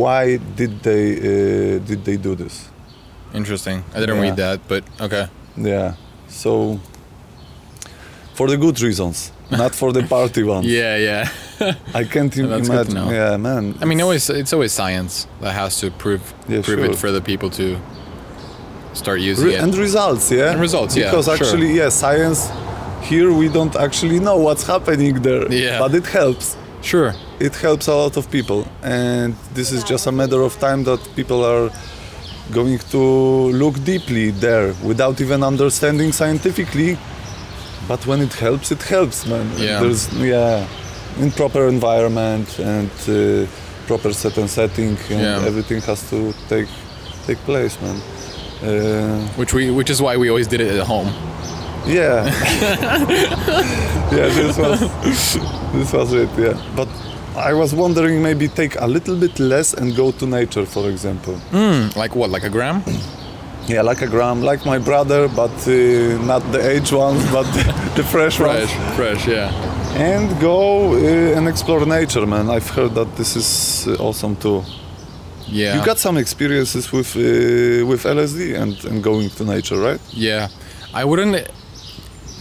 [0.02, 0.22] why
[0.60, 2.54] did they uh, did they do this.
[3.40, 4.26] interesting i didn't Yeah.
[4.26, 5.24] read that but okay
[5.72, 5.88] Yeah.
[6.42, 6.52] So
[8.38, 9.16] for the good reasons,
[9.50, 10.66] not for the party ones.
[10.80, 11.28] yeah yeah
[11.94, 13.14] I can't that's good to imagine.
[13.14, 13.74] Yeah, man.
[13.80, 16.90] i mean always it's always science that has to prove Yeah, prove sure.
[16.90, 17.76] it for the people to
[18.94, 20.50] start using Re- it and results, yeah.
[20.52, 21.34] And results, yeah, Because sure.
[21.34, 22.50] actually, yeah, science.
[23.02, 25.44] Here we don't actually know what's happening there.
[25.50, 25.78] Yeah.
[25.78, 26.56] But it helps.
[26.82, 30.84] sure It helps a lot of people, and this is just a matter of time
[30.84, 31.70] that people are
[32.52, 33.02] going to
[33.62, 36.98] look deeply there without even understanding scientifically.
[37.90, 39.46] But when it helps, it helps, man.
[39.59, 39.81] Yeah.
[39.83, 40.64] There's yeah,
[41.18, 43.46] in proper environment and uh,
[43.88, 45.48] proper set and setting, and Yeah.
[45.48, 46.68] everything has to take
[47.26, 47.96] take place, man.
[48.62, 51.11] Uh, which we which is why we always did it at home
[51.87, 52.24] yeah.
[54.16, 54.81] yeah, this was
[55.72, 56.55] this was it, yeah.
[56.76, 56.88] But
[57.37, 61.38] I was wondering maybe take a little bit less and go to nature, for example.
[61.96, 62.83] like what like a gram
[63.70, 65.72] Yeah, like a gram, like my brother, but uh,
[66.33, 67.44] not the aged ones, but
[67.96, 68.96] the fresh, Fresh, ones.
[68.96, 69.50] fresh, yeah.
[69.94, 72.48] And go uh, and explore nature, man.
[72.50, 74.62] I've heard that this is uh, awesome too.
[75.46, 75.76] Yeah.
[75.78, 80.00] You got some experiences with uh, with LSD and, and going to nature, right?
[80.12, 80.48] Yeah,
[80.94, 81.37] I wouldn't.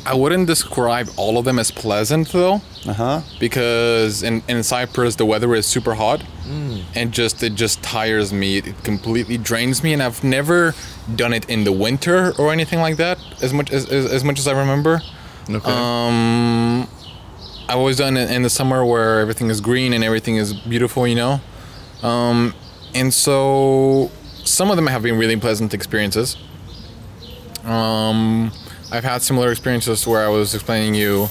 [0.05, 3.21] I wouldn't describe all of them as pleasant though, Uh huh.
[3.39, 6.81] because in, in Cyprus the weather is super hot, Mm.
[6.95, 8.57] and just it just tires me.
[8.57, 10.73] It completely drains me, and I've never
[11.15, 13.19] done it in the winter or anything like that.
[13.41, 15.01] As much as as, as much as I remember.
[15.49, 15.71] Okay.
[15.71, 16.87] Um,
[17.67, 21.05] I've always done it in the summer where everything is green and everything is beautiful,
[21.07, 21.39] you know.
[22.01, 22.53] Um,
[22.95, 24.09] and so
[24.43, 26.35] some of them have been really pleasant experiences.
[27.63, 28.51] Um,
[28.91, 31.27] I've had similar experiences where I was explaining you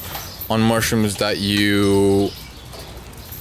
[0.49, 2.31] on mushrooms that you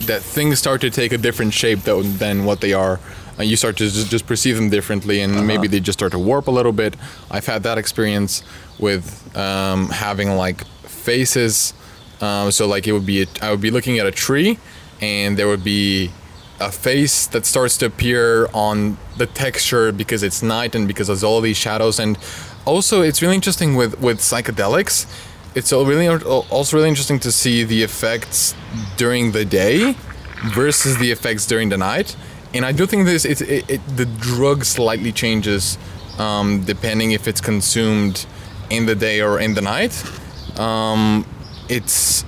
[0.02, 3.00] that things start to take a different shape tho- than what they are.
[3.40, 6.20] Uh, you start to just, just perceive them differently, and maybe they just start to
[6.20, 6.96] warp a little bit.
[7.30, 8.44] I've had that experience
[8.80, 11.74] with um, having like faces.
[12.22, 14.58] Um, so like it would be, a, I would be looking at a tree,
[15.02, 16.12] and there would be
[16.60, 21.24] a face that starts to appear on the texture because it's night and because there's
[21.24, 22.00] all these shadows.
[22.00, 22.18] And
[22.68, 25.06] also, it's really interesting with with psychedelics.
[25.56, 28.54] It's al- really also really interesting to see the effects
[28.98, 29.96] during the day
[30.54, 32.16] versus the effects during the night.
[32.54, 35.78] And I do think this it, it, it the drug slightly changes
[36.20, 38.26] um, depending if it's consumed
[38.70, 39.94] in the day or in the night.
[40.60, 41.26] Um,
[41.70, 42.24] it's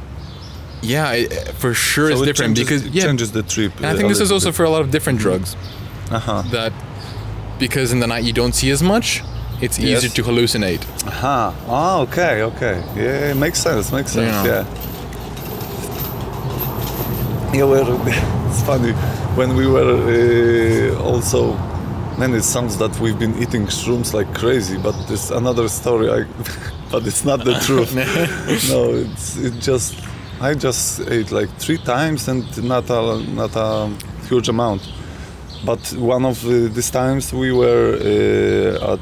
[0.82, 3.72] yeah, it, for sure it's So it different changes, because it yeah, changes the trip.
[3.84, 5.56] I think this is also for a lot of different drugs
[6.10, 6.42] Uh huh.
[6.52, 6.74] that
[7.60, 9.22] because in the night you don't see as much,
[9.62, 10.04] it's Yes.
[10.04, 10.82] easier to hallucinate.
[11.08, 11.54] Aha.
[11.68, 12.82] Ah, okay, okay.
[12.96, 13.92] Yeah, it makes sense.
[13.92, 14.34] Makes sense.
[14.46, 14.46] Yeah.
[14.46, 14.66] Yeah.
[17.54, 18.00] Yeah, well,
[18.50, 18.92] it's funny
[19.36, 21.58] when we were uh, also.
[22.18, 26.10] Man, it sounds that we've been eating shrooms like crazy, but it's another story.
[26.12, 26.26] I,
[26.92, 27.96] but it's not the truth.
[28.70, 29.96] no, it's it just.
[30.42, 33.90] I just ate like three times and not a not a
[34.28, 34.82] huge amount.
[35.66, 39.00] But one of uh, these times we were uh, at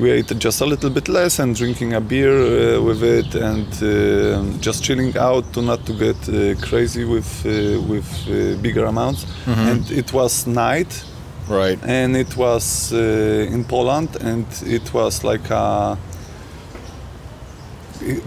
[0.00, 3.68] we ate just a little bit less and drinking a beer uh, with it and
[3.82, 8.86] uh, just chilling out to not to get uh, crazy with uh, with uh, bigger
[8.86, 9.26] amounts.
[9.46, 11.04] And it was night.
[11.48, 11.80] Right.
[11.82, 15.98] and it was in Poland and it was like a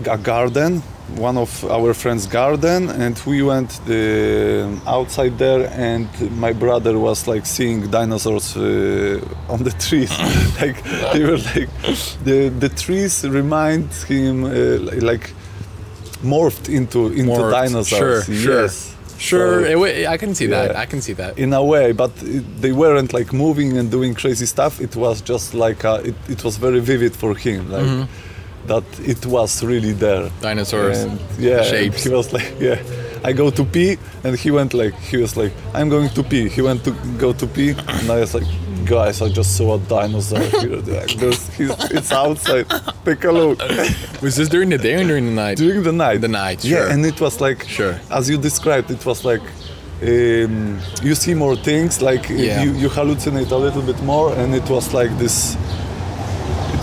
[0.09, 0.83] a garden
[1.17, 6.07] one of our friends garden and we went the, outside there and
[6.39, 10.11] my brother was like seeing dinosaurs uh, on the trees
[10.61, 10.77] like
[11.13, 11.69] they were like
[12.23, 14.49] the the trees remind him uh,
[15.09, 15.31] like
[16.23, 17.51] morphed into into Morphed.
[17.51, 18.61] dinosaurs Sure, sure.
[18.63, 20.75] yes Sure, So- I can see that.
[20.75, 21.37] I can see that.
[21.37, 25.21] in a way but it, they weren't like moving and doing crazy stuff it was
[25.21, 28.32] just like a, it, it was very vivid for him like Mm-hmm.
[28.67, 32.03] That it was really there Dinosaurs, and yeah shapes.
[32.03, 32.81] he was like yeah
[33.25, 36.47] i go to pee and he went like he was like i'm going to pee
[36.49, 38.47] he went to go to pee and i was like
[38.85, 41.15] guys i just saw a dinosaur here like,
[41.97, 42.65] it's outside
[43.05, 43.59] take a look
[44.21, 45.57] Was this during the day or during the night?
[45.57, 47.95] during the night The night, yeah and it was like Sure.
[48.11, 49.41] as you described it was like
[50.01, 52.61] um, you see more things like Yeah.
[52.63, 55.55] you, you hallucinate a little bit more and it was like this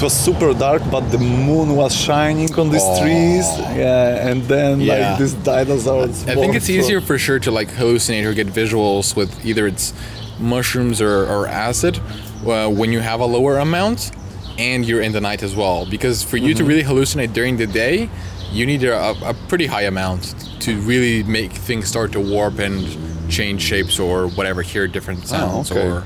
[0.00, 3.02] it was super dark but the moon was shining on these Oh.
[3.02, 4.92] trees yeah and then Yeah.
[4.94, 9.14] like these dinosaurs I think it's easier for sure to like hallucinate or get visuals
[9.14, 9.92] with either it's
[10.38, 12.00] mushrooms or, or acid
[12.46, 14.10] uh, when you have a lower amount
[14.58, 15.86] and you're in the night as well.
[15.86, 18.10] Because for you to really hallucinate during the day,
[18.52, 22.86] you need a, a pretty high amount to really make things start to warp and
[23.30, 25.80] change shapes or whatever, hear different sounds okay.
[25.86, 26.04] or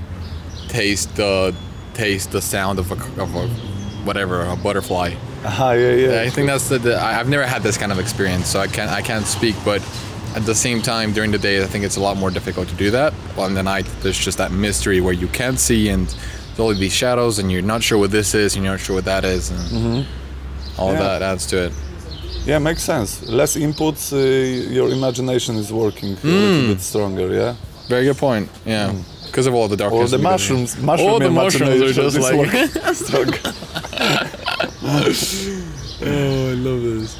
[0.68, 1.54] taste the
[1.94, 3.48] taste the sound of a, of a
[4.04, 5.14] whatever a butterfly.
[5.44, 8.46] Aha, yeah yeah I think that's the, the I've never had this kind of experience,
[8.48, 9.54] so I can't I can't speak.
[9.64, 9.82] But
[10.36, 12.74] at the same time, during the day, I think it's a lot more difficult to
[12.74, 13.12] do that.
[13.38, 16.78] In the night, there's just that mystery where you can't see and there's all of
[16.78, 19.24] these shadows, and you're not sure what this is, and you're not sure what that
[19.24, 19.60] is, and
[20.78, 21.02] all Mm-hmm.
[21.02, 21.18] Yeah.
[21.18, 21.72] that adds to it.
[22.46, 24.18] yeah makes sense less inputs uh,
[24.78, 26.28] your imagination is working a Hmm.
[26.28, 27.54] little bit stronger yeah
[27.88, 28.48] Very good point.
[28.66, 28.92] Yeah,
[29.34, 30.12] because of all the darkness.
[30.12, 30.32] the in between.
[30.32, 32.54] mushrooms mushroom All the mushrooms are just like.
[36.06, 37.16] Oh, I love this.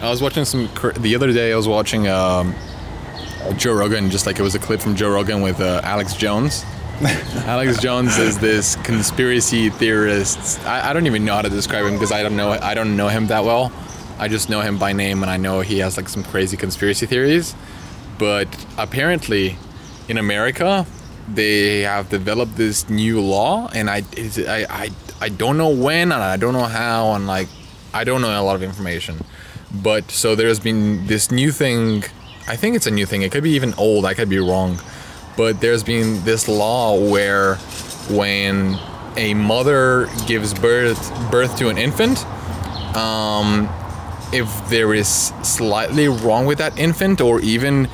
[0.00, 1.52] I was watching some the other day.
[1.52, 2.54] I was watching um,
[3.56, 6.64] Joe Rogan, just like it was a clip from Joe Rogan with uh, Alex Jones.
[7.44, 10.64] Alex Jones is this conspiracy theorist.
[10.64, 12.96] I, I don't even know how to describe him because I don't know I don't
[12.96, 13.72] know him that well.
[14.18, 17.04] I just know him by name, and I know he has like some crazy conspiracy
[17.04, 17.54] theories.
[18.18, 19.58] But apparently,
[20.08, 20.86] in America,
[21.32, 24.90] they have developed this new law, and I, I, I,
[25.20, 27.48] I don't know when, and I don't know how, and like,
[27.92, 29.24] I don't know a lot of information.
[29.72, 32.04] But so there's been this new thing.
[32.46, 33.22] I think it's a new thing.
[33.22, 34.04] It could be even old.
[34.04, 34.78] I could be wrong.
[35.36, 37.56] But there's been this law where
[38.08, 38.78] when
[39.16, 42.24] a mother gives birth birth to an infant,
[42.96, 43.68] um,
[44.32, 45.08] if there is
[45.42, 47.88] slightly wrong with that infant, or even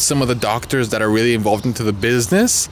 [0.00, 2.66] some of the doctors that are really involved into the business,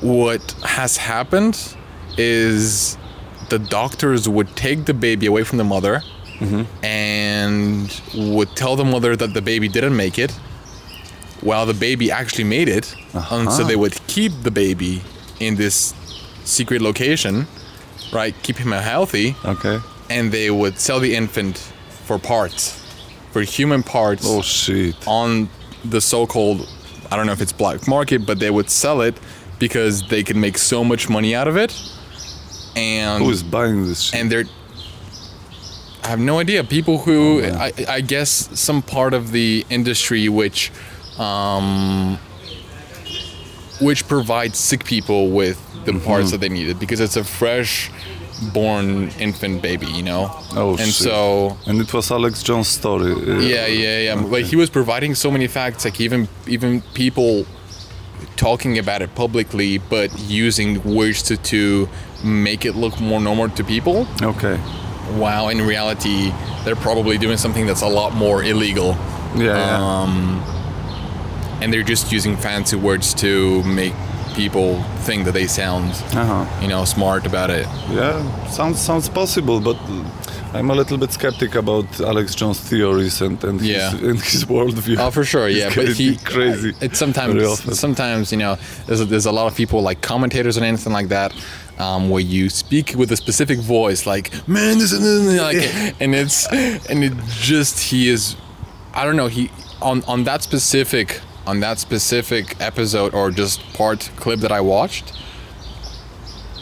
[0.00, 1.76] what has happened
[2.16, 2.96] is
[3.48, 6.02] the doctors would take the baby away from the mother
[6.38, 6.84] mm-hmm.
[6.84, 8.00] and
[8.34, 10.32] would tell the mother that the baby didn't make it
[11.42, 13.36] while the baby actually made it uh-huh.
[13.36, 15.02] and so they would keep the baby
[15.38, 15.94] in this
[16.44, 17.46] secret location
[18.12, 19.78] right keep him healthy Okay.
[20.10, 21.58] and they would sell the infant
[22.04, 22.82] for parts
[23.32, 24.96] for human parts Oh shit.
[25.06, 25.48] on
[25.90, 26.68] the so-called
[27.10, 29.14] I don't know if it's black market, but they would sell it
[29.58, 31.72] because they can make so much money out of it.
[32.74, 34.20] And Who is buying this shit?
[34.20, 34.44] and they're
[36.04, 36.62] I have no idea.
[36.62, 40.70] People who I, I guess some part of the industry which
[41.18, 42.18] um,
[43.80, 46.04] which provides sick people with the Mm-hmm.
[46.04, 47.90] parts that they needed because it's a fresh
[48.52, 50.30] born infant baby, you know.
[50.54, 50.94] oh and shit.
[51.08, 53.12] so And it was Alex Jones' story.
[53.12, 54.14] uh, yeah, yeah, yeah.
[54.14, 57.46] Like he was providing so many facts, like even even people
[58.36, 61.88] talking about it publicly, but using words to to
[62.24, 64.06] make it look more normal to people.
[64.22, 64.58] Okay.
[65.12, 66.32] Wow, in reality,
[66.64, 68.96] they're probably doing something that's a lot more illegal,
[69.36, 69.54] Yeah.
[69.54, 69.78] yeah.
[70.02, 70.42] Um,
[71.62, 73.94] and they're just using fancy words to make
[74.36, 76.44] people think that they sound, uh-huh.
[76.62, 77.66] you know, smart about it.
[77.90, 79.76] Yeah, sounds sounds possible, but
[80.54, 83.90] I'm a little bit skeptic about Alex Jones' theories and and Yeah.
[83.90, 84.96] his, and his worldview.
[84.98, 85.70] Oh, for sure, yeah.
[85.74, 86.72] But he crazy.
[86.80, 90.64] It's sometimes, sometimes you know, there's a, there's a lot of people like commentators and
[90.66, 91.32] anything like that,
[91.78, 96.14] um, where you speak with a specific voice, like man, this and this, like, and
[96.14, 96.46] it's
[96.90, 98.36] and it just he is,
[98.94, 99.50] I don't know, he
[99.82, 105.12] on on that specific on that specific episode or just part clip that I watched.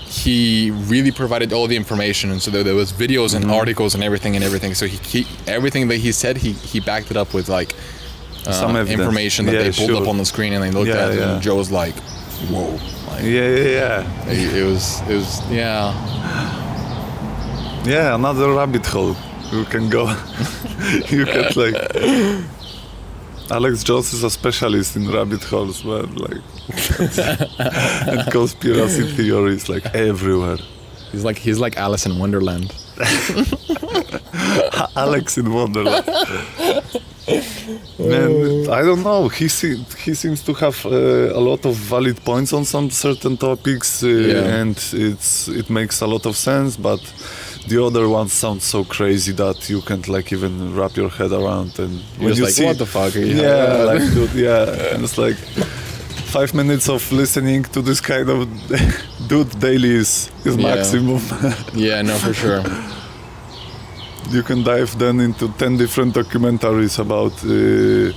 [0.07, 3.55] He really provided all the information, and so there, there was videos and Mm-hmm.
[3.55, 4.75] articles and everything and everything.
[4.75, 7.75] So he, he everything that he said, he he backed it up with like
[8.51, 9.01] Some uh, evidence.
[9.01, 11.19] information that Yeah, they pulled up on the screen and they looked Yeah, at it
[11.19, 11.33] yeah.
[11.35, 11.95] and Joe was like,
[12.49, 12.79] "Whoa!"
[13.11, 15.93] Like, yeah, yeah, yeah, it, it was, it was, yeah,
[17.85, 18.15] yeah.
[18.15, 19.17] Another rabbit hole.
[19.53, 20.05] You can go.
[21.09, 21.75] you can like.
[23.51, 26.15] Alex Jones is a specialist in rabbit holes, man.
[26.17, 26.41] Like,
[28.09, 30.59] and conspiracy theories like everywhere.
[31.13, 32.75] he's like he's like Alice in Wonderland.
[34.97, 36.05] Alex in Wonderland.
[37.99, 39.29] Man, I don't know.
[39.29, 43.37] He se- he seems to have uh, a lot of valid points on some certain
[43.37, 44.61] topics, uh, Yeah.
[44.61, 46.77] and it's it makes a lot of sense.
[46.77, 47.01] But
[47.69, 51.79] the other ones sound so crazy that you can't like even wrap your head around.
[51.79, 53.15] And when You're just like, what the fuck?
[53.15, 55.37] You yeah, like dude, yeah, and it's like
[56.37, 58.49] five minutes of listening to this kind of
[59.29, 60.75] dude daily is is Yeah.
[60.75, 61.21] maximum.
[61.75, 62.63] yeah, no, for sure.
[64.31, 68.13] you can dive then into 10 different documentaries about uh,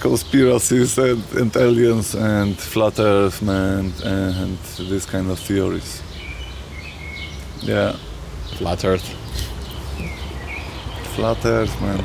[0.00, 4.58] conspiracies and, and aliens and flat earth man and
[4.90, 6.02] this kind of theories
[7.62, 7.96] yeah
[8.58, 9.06] Flat Earth.
[11.14, 12.02] flat earth man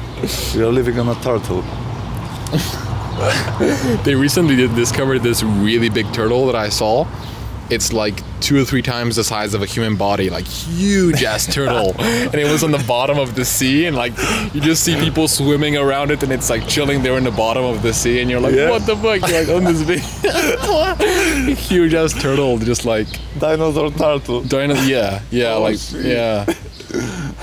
[0.55, 1.63] we are living on a turtle
[4.03, 7.05] They recently discovered this really big turtle that I saw.
[7.71, 11.45] It's like two or three times the size of a human body, like huge ass
[11.51, 11.95] turtle.
[12.01, 14.11] and it was on the bottom of the sea, and like
[14.53, 17.63] you just see people swimming around it, and it's like chilling there in the bottom
[17.63, 18.69] of the sea, and you're like, Yeah.
[18.69, 19.21] what the fuck?
[19.29, 20.01] You're like on this big,
[21.57, 23.07] huge ass turtle, just like
[23.39, 24.73] dinosaur turtle dino.
[24.81, 26.05] Yeah, yeah, Oh, like shit.
[26.05, 26.45] yeah.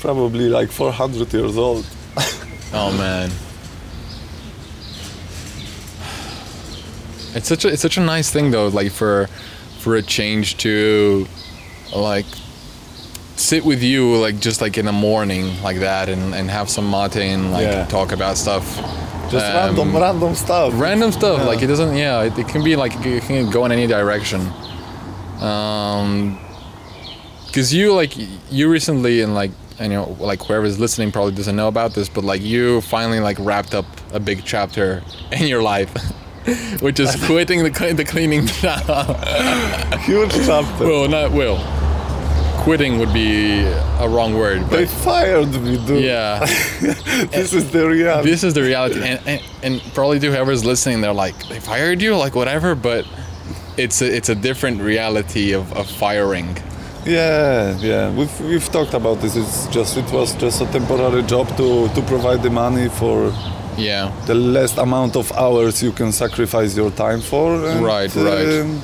[0.00, 1.86] probably like 400 years old
[2.72, 3.30] Oh man.
[7.34, 9.28] It's such a it's such a nice thing though, like for
[9.80, 11.26] for a change to
[11.94, 12.26] like
[13.36, 16.88] sit with you like just like in the morning like that and, and have some
[16.90, 17.84] mate and like Yeah.
[17.86, 18.64] talk about stuff.
[19.30, 22.76] just Um, random random stuff random stuff like it doesn't yeah it, it can be
[22.76, 24.40] like it can go in any direction
[25.40, 26.38] um
[27.46, 28.12] because you like
[28.50, 32.22] you recently and like I know like whoever's listening probably doesn't know about this but
[32.24, 35.92] like you finally like wrapped up a big chapter in your life
[36.80, 39.16] which is quitting the, cle- the cleaning job
[40.00, 41.58] huge chapter well not will
[42.64, 43.60] quitting would be
[44.00, 46.02] a wrong word, They but fired me, dude.
[46.02, 46.38] yeah,
[47.30, 48.30] this is the reality.
[48.30, 49.02] this is the reality.
[49.02, 53.06] And, and, and probably to whoever's listening, they're like, they fired you, like whatever, but
[53.76, 56.56] it's a, it's a different reality of, of firing.
[57.04, 58.10] Yeah, yeah.
[58.16, 59.36] We've we've talked about this.
[59.36, 63.30] It's just it was just a temporary job to to provide the money for
[63.76, 67.54] Yeah, the less amount of hours you can sacrifice your time for.
[67.66, 68.60] And, Right, right.
[68.60, 68.82] um,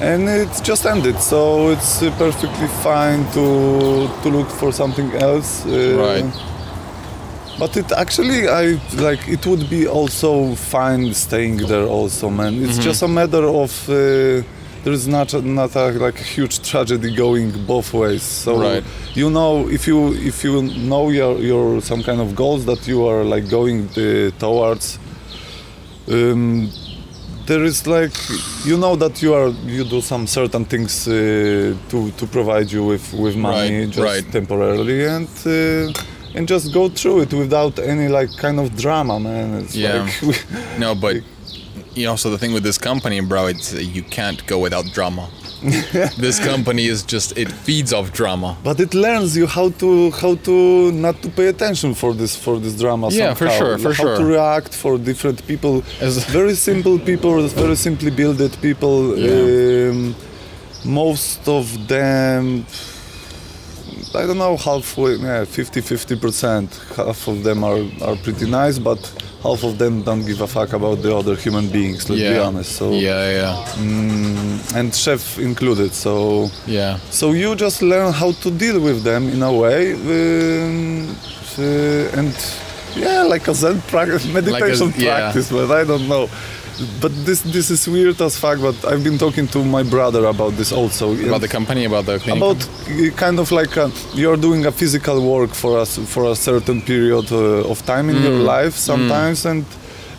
[0.00, 5.64] and it's just ended, so it's uh, perfectly fine to to look for something else.
[5.66, 6.24] uh, Right.
[7.58, 9.28] But it actually, I like.
[9.28, 12.54] It would be also fine staying there, also, man.
[12.54, 12.82] It's Mm-hmm.
[12.88, 14.42] just a matter of uh,
[14.84, 18.22] there is not a, not a, like a huge tragedy going both ways.
[18.22, 18.84] So Right.
[19.14, 23.06] you know, if you if you know your your some kind of goals that you
[23.10, 24.98] are like going uh, towards.
[26.06, 26.70] Um,
[27.46, 28.12] there is like
[28.64, 31.12] you know that you are you do some certain things uh,
[31.90, 34.32] to to provide you with with money Right, just right.
[34.32, 35.92] temporarily and uh,
[36.34, 40.08] and just go through it without any like kind of drama man it's Yeah.
[40.22, 40.44] like
[40.78, 41.16] no, but
[41.94, 44.86] you know, so the thing with this company, bro, it's uh, you can't go without
[44.92, 45.28] drama.
[46.18, 48.50] this company is just it feeds off drama.
[48.62, 52.54] but it learns you how to how to not to pay attention for this for
[52.64, 56.98] this drama Yeah, for sure, for how to react for different people As- very simple
[56.98, 59.90] people very simply builded people Yeah.
[59.90, 60.14] um,
[60.84, 62.66] most of them
[64.16, 68.78] I don't know halfway yeah 50 50 percent half of them are, are pretty nice
[68.78, 69.00] but
[69.42, 72.72] half of them don't give a fuck about the other human beings let's be honest
[72.72, 76.98] so yeah, yeah, and chef included so yeah.
[77.10, 81.16] so you just learn how to deal with them in a way, um,
[81.58, 82.34] uh, and
[82.96, 85.20] yeah, like a Zen practice, meditation yeah.
[85.20, 85.50] practice.
[85.50, 86.28] But I don't know.
[87.00, 88.58] But this this is weird as fuck.
[88.60, 91.14] But I've been talking to my brother about this also.
[91.14, 92.42] About the company, about the clinic.
[92.42, 96.34] about uh, kind of like a, you're doing a physical work for us for a
[96.36, 98.24] certain period uh, of time in Mm.
[98.28, 99.64] your life sometimes and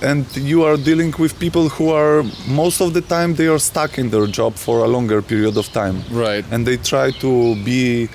[0.01, 2.24] and you are dealing with people who are
[2.64, 5.66] most of the time they are stuck in their job for a longer period of
[5.82, 6.45] time Right.
[6.51, 7.32] and they try to
[7.70, 8.10] be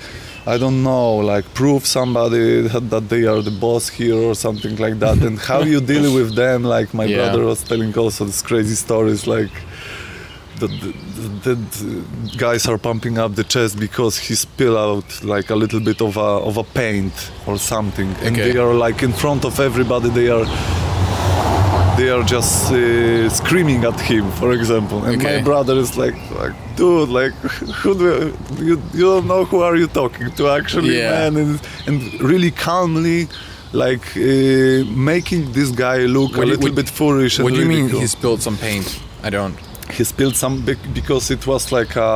[0.47, 4.75] I don't know, like prove somebody that, that they are the boss here or something
[4.77, 5.17] like that.
[5.21, 7.17] And how you deal with them, like my Yeah.
[7.17, 9.51] brother was telling also these crazy stories, like
[10.59, 10.71] that
[11.43, 11.55] the,
[12.37, 16.17] guys are pumping up the chest because he spill out like a little bit of
[16.17, 17.13] a of a paint
[17.47, 18.51] or something, and Okay.
[18.51, 20.09] they are like in front of everybody.
[20.09, 20.45] They are
[22.01, 24.97] they are just uh, screaming at him, for example.
[25.07, 25.37] And Okay.
[25.37, 27.33] my brother is like, like, dude, like,
[27.81, 28.07] who do
[28.69, 31.11] you, you don't know who are you talking to actually, Yeah.
[31.29, 31.53] man, and,
[31.87, 31.97] and
[32.31, 33.21] really calmly.
[33.85, 34.83] Like uh,
[35.13, 37.33] making this guy look What a you- little bit foolish.
[37.37, 38.87] and What do you mean he spilled some paint?
[39.27, 39.55] I don't.
[39.97, 42.11] he spilled some bec- because it was like a,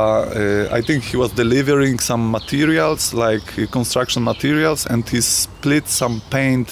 [0.72, 5.88] uh, I think he was delivering some materials like uh, construction materials and he split
[5.88, 6.68] some paint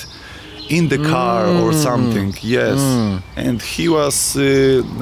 [0.78, 1.84] in the car or Mm.
[1.90, 2.80] something yes
[3.46, 4.46] and he was uh,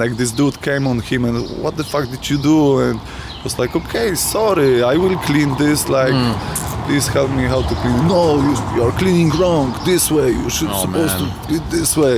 [0.00, 2.96] like this dude came on him and what the fuck did you do and
[3.36, 6.34] he was like okay sorry i will clean this like Mm.
[6.86, 10.50] please help me how to clean no you, you are cleaning wrong this way you
[10.56, 11.30] should Oh, supposed man.
[11.48, 12.16] to it this way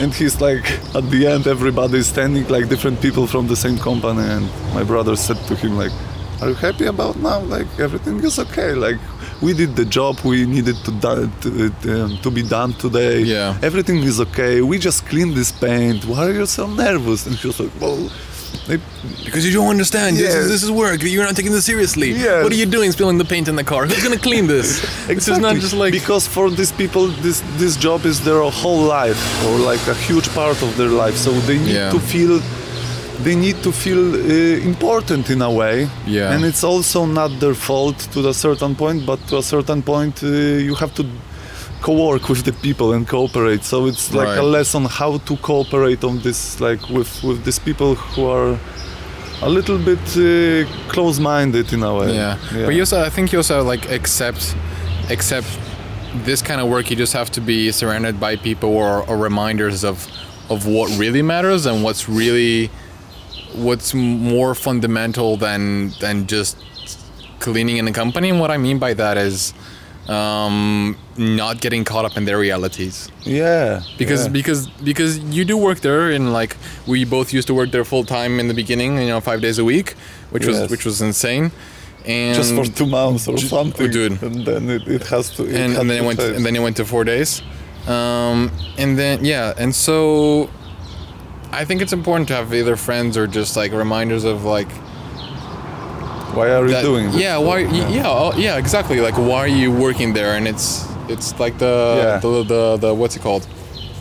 [0.00, 0.66] and he's like
[0.98, 4.44] at the end everybody is standing like different people from the same company and
[4.78, 5.94] my brother said to him like
[6.40, 9.00] are you happy about now like everything is okay like
[9.42, 11.50] we did the job we needed to do, to,
[12.04, 13.58] um, to be done today Yeah.
[13.62, 17.46] everything is okay we just cleaned this paint why are you so nervous and he
[17.46, 18.10] was like well
[18.66, 18.78] they,
[19.24, 20.16] Because you don't understand.
[20.16, 20.98] This, is, this is work.
[21.02, 22.10] You're not taking this seriously.
[22.10, 22.42] Yes.
[22.42, 23.86] What are you doing spilling the paint in the car?
[23.86, 24.68] Who's gonna clean this?
[25.06, 28.82] This is not just like because for these people this this job is their whole
[29.00, 31.90] life or like a huge part of their life so they need Yeah.
[31.94, 32.32] to feel
[33.24, 36.32] they need to feel uh, important in a way Yeah.
[36.34, 40.22] and it's also not their fault to a certain point but to a certain point
[40.22, 40.26] uh,
[40.68, 41.04] you have to
[41.82, 46.18] co-work with the people and cooperate so it's like a lesson how to cooperate on
[46.20, 48.58] this like with with these people who are
[49.42, 52.36] a little bit uh, close-minded in a way yeah.
[52.66, 54.54] But you also, I think you also like accept,
[55.08, 55.48] accept
[56.26, 56.90] this kind of work.
[56.90, 60.06] You just have to be surrounded by people or, or reminders of,
[60.50, 62.68] of what really matters and what's really,
[63.54, 66.56] what's more fundamental than than just
[67.38, 68.30] cleaning in a company.
[68.30, 69.54] And what I mean by that is.
[70.08, 73.08] Um, not getting caught up in their realities.
[73.22, 74.32] yeah because yeah.
[74.32, 78.02] because because you do work there and like we both used to work there full
[78.02, 79.92] time in the beginning you know five days a week
[80.30, 81.52] which was which was insane
[82.06, 84.22] and just for two months or something, dude.
[84.22, 85.44] and then it, it has to.
[85.44, 86.36] It and, and then to it went change.
[86.36, 87.42] and then it went to four days
[87.86, 90.48] um, and then yeah and so
[91.52, 94.70] I think it's important to have either friends or just like reminders of like
[96.34, 97.20] Why are you doing this?
[97.20, 97.64] Yeah, why?
[97.64, 99.00] y- Yeah, oh, yeah, exactly.
[99.00, 100.36] Like, why are you working there?
[100.36, 102.18] And it's it's like the Yeah.
[102.20, 103.46] the, the the what's it called?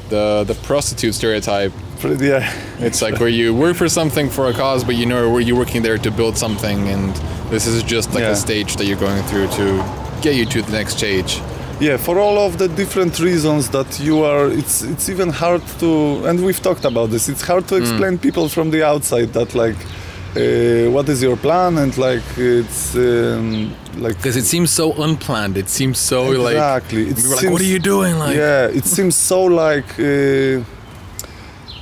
[0.10, 1.72] The the prostitute stereotype.
[2.04, 2.50] Yeah.
[2.80, 5.58] It's like where you work for something for a cause, but you know where you're
[5.58, 7.14] working there to build something, and
[7.50, 8.32] this is just like Yeah.
[8.32, 9.66] a stage that you're going through to
[10.22, 11.41] get you to the next stage.
[11.80, 16.26] Yeah, for all of the different reasons that you are, it's it's even hard to,
[16.28, 17.30] and we've talked about this.
[17.30, 17.82] It's hard to Mm.
[17.82, 19.78] explain people from the outside that like,
[20.36, 23.72] uh, what is your plan, and like it's um,
[24.06, 25.56] like Because it seems so unplanned.
[25.58, 27.04] It seems so like exactly.
[27.12, 28.14] It we like, what are you doing?
[28.20, 29.90] Like, yeah, it seems so like.
[30.00, 30.64] Uh,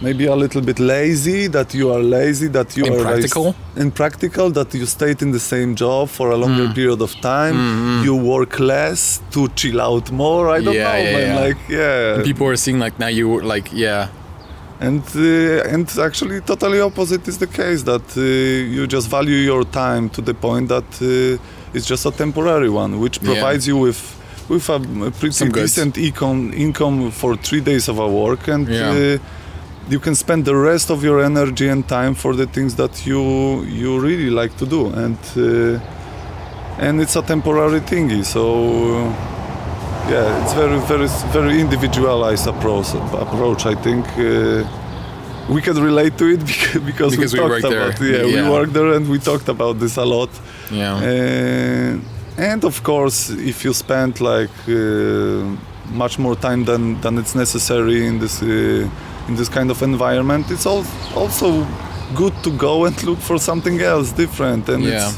[0.01, 1.47] Maybe a little bit lazy.
[1.47, 2.47] That you are lazy.
[2.49, 3.43] That you are Impractical?
[3.45, 4.49] like, impractical.
[4.51, 6.41] That you stayed in the same job for a Mm.
[6.41, 7.55] longer period of time.
[8.05, 10.43] You work less to chill out more.
[10.57, 11.27] I don't Yeah, know, yeah, man.
[11.27, 11.45] yeah.
[11.45, 12.23] Like, yeah.
[12.23, 14.07] people are seeing like now you like yeah
[14.79, 17.81] And uh, and actually, totally opposite is the case.
[17.91, 18.21] That uh,
[18.75, 22.91] you just value your time to the point that uh, it's just a temporary one,
[23.03, 23.99] which provides you with
[24.49, 24.77] with a,
[25.19, 29.17] pretty Some decent income income for three days of a work, and uh,
[29.89, 33.21] you can spend the rest of your energy and time for the things that you
[33.63, 35.79] you really like to do, and uh,
[36.85, 38.23] and it's a temporary thingy.
[38.23, 38.41] So.
[39.07, 39.33] Uh,
[40.09, 42.93] yeah, it's very, very, very individualized approach.
[43.27, 44.05] Approach, I think.
[44.17, 44.63] Uh,
[45.49, 47.89] we can relate to it because, because, Because we talked work there.
[47.89, 48.43] about yeah, Yeah.
[48.45, 50.29] we work there and we talked about this a lot.
[50.71, 55.43] yeah Uh, and of course, if you spend like uh,
[56.03, 58.87] much more time than, than it's necessary in this uh,
[59.27, 61.65] in this kind of environment, it's al- also
[62.15, 64.69] good to go and look for something else different.
[64.69, 65.07] And Yeah.
[65.09, 65.17] it's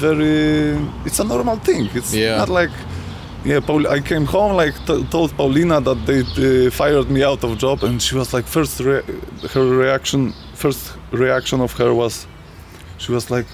[0.00, 1.88] very, it's a normal thing.
[1.94, 2.38] It's Yeah.
[2.38, 2.70] not like.
[3.44, 6.20] Yeah, Paul, I came home like t- told Paulina that they
[6.66, 9.04] uh, fired me out of job, and she was like, first rea-
[9.54, 12.26] her reaction, first reaction of her was,
[12.98, 13.46] she was like,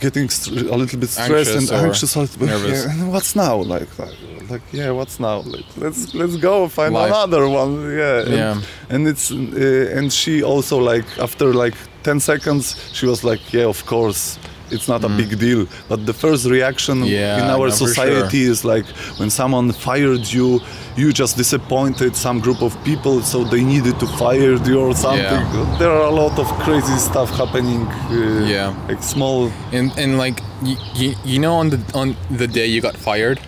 [0.00, 2.16] getting str- a little bit stressed Anxious and anxious.
[2.40, 2.84] nervous.
[2.84, 3.56] yeah, and what's now?
[3.56, 4.14] Like, like,
[4.50, 5.38] like, yeah, what's now?
[5.40, 7.10] Like, let's let's go find Life.
[7.10, 7.72] another one.
[7.96, 8.62] Yeah, and, Yeah.
[8.90, 13.66] and it's uh, and she also like after like ten seconds, she was like, yeah,
[13.68, 14.38] of course.
[14.70, 17.08] It's not a big deal, but the first reaction Mm.
[17.10, 18.86] Yeah, in our no, society is like
[19.20, 20.60] when someone fired you,
[20.96, 25.42] you just disappointed some group of people, so they needed to fire you or something.
[25.54, 25.76] Yeah.
[25.78, 27.82] There are a lot of crazy stuff happening.
[28.10, 28.74] Uh, Yeah.
[28.88, 30.38] like small and and like
[30.68, 33.38] you, you, you know on the on the day you got fired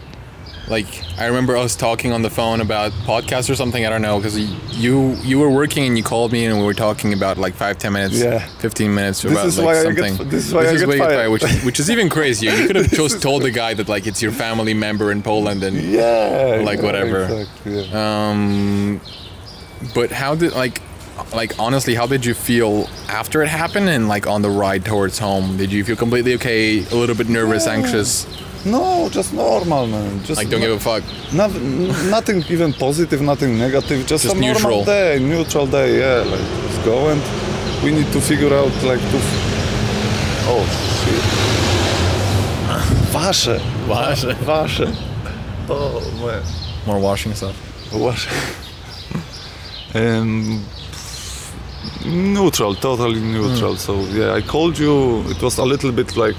[0.71, 0.87] like
[1.19, 4.39] i remember us talking on the phone about podcasts or something i don't know because
[4.79, 7.77] you you were working and you called me and we were talking about like five
[7.77, 8.39] ten minutes Yeah.
[8.61, 10.81] 15 minutes This about is like why I get- something this is why I get
[10.89, 11.29] you fired.
[11.31, 14.07] which, is- which is even crazier you could have just told the guy that like
[14.07, 17.23] it's your family member in poland and yeah Like yeah, whatever.
[17.25, 18.29] exactly, yeah.
[18.31, 19.01] um
[19.95, 20.81] but how did like
[21.35, 25.19] like honestly how did you feel after it happened and like on the ride towards
[25.19, 28.27] home did you feel completely okay a little bit nervous anxious
[28.65, 31.03] no just normal man just like don't give a fuck
[31.33, 31.51] Not,
[32.11, 34.85] nothing even positive, nothing negative, just, Just a normal neutral.
[34.85, 35.99] day, neutral day.
[35.99, 37.23] Yeah, like let's go and
[37.85, 39.19] we need to figure out like to.
[40.53, 40.65] Oh
[41.01, 41.25] shit!
[43.15, 43.59] Wasze,
[43.89, 44.35] Wasze.
[44.45, 44.89] wasze.
[45.69, 46.43] Oh man,
[46.87, 47.57] more washing stuff
[47.93, 48.29] wasze.
[49.95, 50.65] Um,
[52.05, 53.77] neutral, totally neutral.
[53.77, 55.23] So yeah, I called you.
[55.31, 56.37] It was a little bit like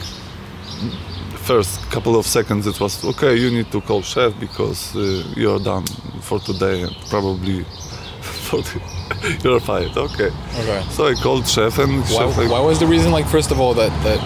[1.51, 2.63] first couple of seconds.
[2.71, 3.33] It was okay.
[3.43, 5.01] You need to call chef because uh,
[5.41, 5.85] you're done
[6.27, 7.57] for today and probably
[8.47, 8.77] for the,
[9.43, 9.95] you're fired.
[10.07, 10.31] Okay.
[10.61, 13.49] okay So I called chef and why, chef like, why was the reason like first
[13.53, 14.21] of all that that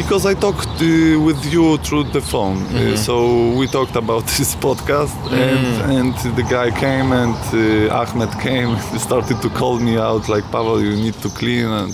[0.00, 2.58] because I talked uh, with you through the phone.
[2.62, 3.14] Uh, so
[3.58, 9.00] we talked about this podcast, and, and the guy came, and uh, Ahmed came, and
[9.08, 11.68] started to call me out like, Pawel, you need to clean.
[11.80, 11.90] And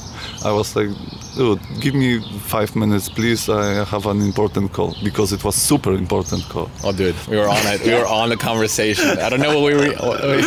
[0.48, 0.90] I was like,
[1.36, 3.48] dude, give me five minutes, please.
[3.48, 6.68] I have an important call because it was super important call.
[6.84, 9.64] oh dude we were on it we were on the conversation i don't know what
[9.72, 10.44] we were what we-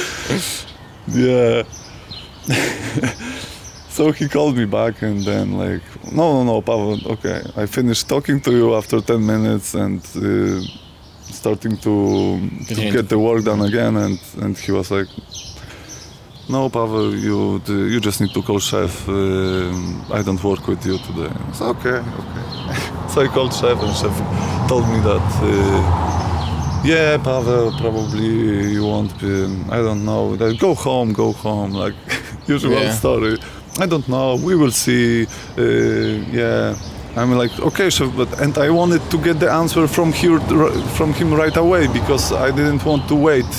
[1.26, 1.64] Yeah.
[3.90, 5.82] so he called me back and then like,
[6.12, 7.42] no, no, no, Pawel, okay.
[7.56, 10.62] I finished talking to you after 10 minutes and uh,
[11.32, 13.96] starting to, to get the work done again.
[13.98, 15.08] And, and he was like,
[16.50, 17.62] no, Pawel, you
[17.94, 19.08] you just need to call chef.
[19.10, 21.30] Uh, I don't work with you today.
[21.50, 22.44] I said, okay, okay.
[23.12, 24.16] so I called chef and chef
[24.70, 29.34] told me that uh, yeah, Pawel, probably you won't be.
[29.70, 30.28] I don't know.
[30.40, 31.72] Like, go home, go home.
[31.72, 31.96] Like
[32.48, 32.94] usual Yeah.
[32.94, 33.38] story.
[33.80, 34.36] I don't know.
[34.38, 35.28] We will see.
[35.58, 35.64] Uh,
[36.32, 36.76] yeah.
[37.16, 40.40] I'm like, okay, chef, but and I wanted to get the answer from here,
[40.98, 43.52] from him right away because I didn't want to wait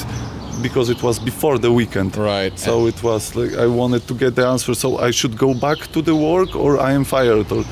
[0.62, 2.16] because it was before the weekend.
[2.16, 4.74] right So it was like I wanted to get the answer.
[4.74, 7.64] So I should go back to the work or I am fired or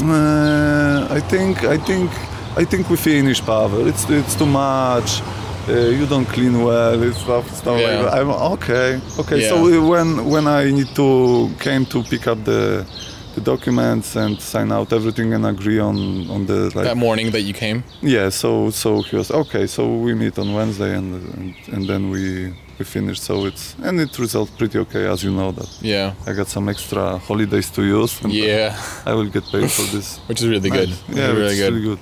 [0.00, 2.10] Uh, I think I think
[2.56, 3.86] I think we finish Pawel.
[3.90, 5.10] It's it's too much.
[5.68, 7.02] Uh, you don't clean well.
[7.02, 8.02] It's stuff stuff Yeah.
[8.02, 8.14] like.
[8.20, 9.00] I'm okay.
[9.18, 9.38] Okay.
[9.40, 9.48] Yeah.
[9.50, 9.56] So
[9.92, 12.84] when when I need to came to pick up the
[13.38, 15.96] the documents and sign out everything and agree on
[16.34, 17.78] on the like that morning that you came.
[18.02, 18.30] yeah.
[18.30, 19.66] So so he was okay.
[19.66, 22.22] So we meet on Wednesday and and, and then we
[22.78, 23.18] we finish.
[23.20, 26.14] So it's and it results pretty okay as you know that Yeah.
[26.28, 28.12] I got some extra holidays to use.
[28.22, 28.76] and Yeah.
[29.10, 30.18] I will get paid for this.
[30.28, 30.88] Which is really good.
[30.90, 31.16] Nice.
[31.18, 31.72] Yeah, really good.
[31.74, 31.98] really good.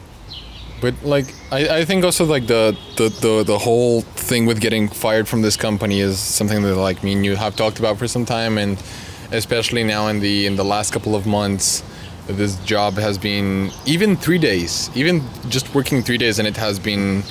[0.80, 4.89] But like, I, I think also like the, the, the, the whole thing with getting
[4.91, 8.07] fired from this company is something that like me and you have talked about for
[8.07, 8.76] some time, and
[9.33, 11.83] especially now in the in the last couple of months,
[12.27, 16.79] this job has been even three days, even just working three days, and it has
[16.79, 17.22] been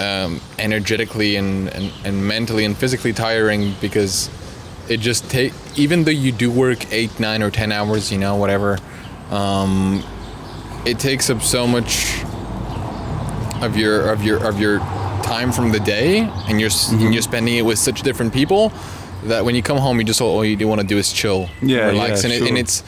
[0.00, 4.30] um, energetically and, and, and mentally and physically tiring because
[4.88, 8.36] it just take even though you do work eight, nine, or ten hours, you know,
[8.36, 8.78] whatever.
[9.30, 10.04] Um,
[10.84, 12.22] it takes up so much
[13.62, 14.78] of your of your of your
[15.22, 18.72] time from the day, and you're s and you're spending it with such different people
[19.24, 21.86] that when you come home, you just all you want to do is chill, Yeah,
[21.88, 22.82] relax, yeah, and, it, and it's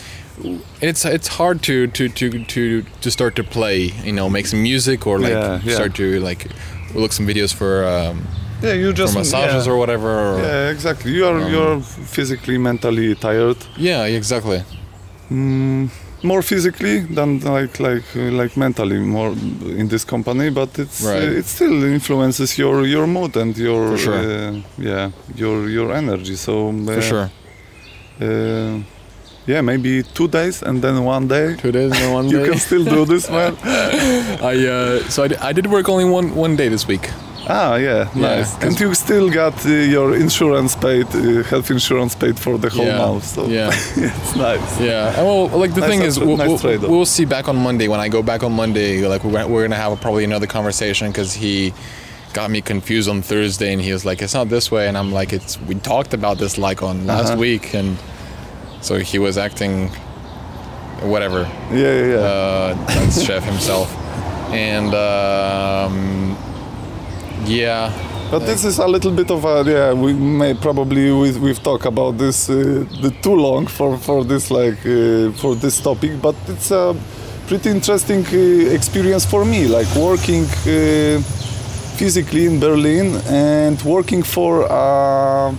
[0.80, 4.62] it's it's hard to to to to to start to play, you know, make some
[4.62, 5.74] music or like Yeah, yeah.
[5.74, 6.47] start to like
[6.95, 8.26] look some videos for um,
[8.62, 9.72] Yeah, you just massages yeah.
[9.72, 10.09] or whatever.
[10.09, 11.12] Or, Yeah, exactly.
[11.12, 11.80] You are Um, you're
[12.16, 13.57] physically, mentally tired.
[13.76, 14.62] yeah, exactly.
[15.30, 15.89] Mm,
[16.25, 19.31] more physically than like like like mentally more
[19.81, 21.22] in this company, but it's Right.
[21.29, 24.14] uh, it still influences your your mood and your sure.
[24.14, 26.37] uh, yeah your your energy.
[26.37, 27.31] So uh, For sure.
[28.20, 28.83] Uh,
[29.47, 31.57] yeah, maybe two days and then one day.
[31.57, 32.49] Two days and one You day.
[32.51, 33.57] can still do this, man.
[34.53, 37.11] I uh, so I did, I did work only one one day this week.
[37.49, 38.57] Ah, yeah, nice.
[38.62, 42.86] And you still got uh, your insurance paid, uh, health insurance paid for the whole
[42.86, 43.24] Yeah, month.
[43.24, 43.68] So yeah.
[43.97, 44.80] it's nice.
[44.80, 47.57] Yeah, and well, like the Nice thing is, we'll, nice we'll, we'll see back on
[47.57, 47.86] Monday.
[47.88, 51.09] When I go back on Monday, like we're gonna, we're gonna have probably another conversation
[51.09, 51.74] because he
[52.32, 55.12] got me confused on Thursday, and he was like, "It's not this way," and I'm
[55.12, 57.40] like, "It's we talked about this like on last Uh-huh.
[57.40, 57.99] week," and
[58.80, 59.90] so he was acting
[61.03, 61.42] whatever.
[61.70, 62.16] Yeah, yeah, yeah.
[62.16, 63.88] Uh, that's chef himself,
[64.51, 66.36] and um,
[67.47, 67.92] yeah,
[68.30, 69.92] But this is a little bit of a yeah.
[69.92, 72.55] We may probably we, we've talked about this uh,
[73.03, 76.95] the too long for for this like uh, for this topic, but it's a
[77.47, 81.20] pretty interesting uh, experience for me, like working uh,
[81.99, 85.55] physically in Berlin and working for a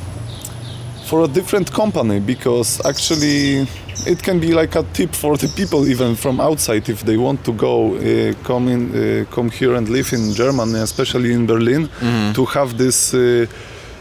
[1.06, 3.68] for a different company because actually
[4.06, 7.44] it can be like a tip for the people even from outside if they want
[7.46, 11.90] to go uh, come in uh, come here and live in Germany especially in Berlin
[12.34, 13.46] to have this uh,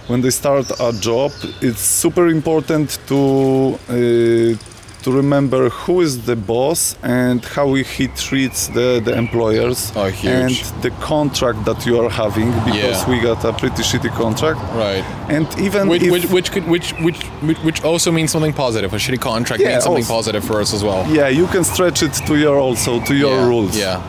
[0.09, 1.31] when they start a job
[1.61, 3.79] it's super important to
[5.05, 10.35] to remember who is the boss and how he treats the, the employers Oh, huge.
[10.35, 13.11] and the contract that you are having because Yeah.
[13.11, 15.05] we got a pretty shitty contract right.
[15.37, 17.21] and even Which, which, which could which which
[17.67, 18.91] which also means something positive.
[18.95, 20.15] A shitty contract Yeah, means something also.
[20.19, 21.01] positive for us as well.
[21.19, 23.49] yeah you can stretch it to your also to your yeah.
[23.53, 24.01] rules Yeah.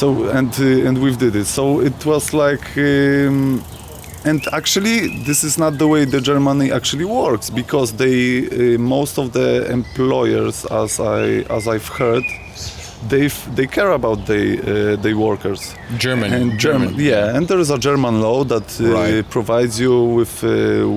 [0.00, 0.06] so
[0.38, 3.62] and uh, and we've did it so it was like um,
[4.26, 9.18] and actually this is not the way the germany actually works because they uh, most
[9.18, 9.48] of the
[9.78, 11.22] employers as i
[11.56, 12.24] as i've heard
[13.08, 16.32] they they care about the uh, their workers German.
[16.32, 19.30] and German, yeah, and there is a German law that uh, Right.
[19.30, 20.50] provides you with uh,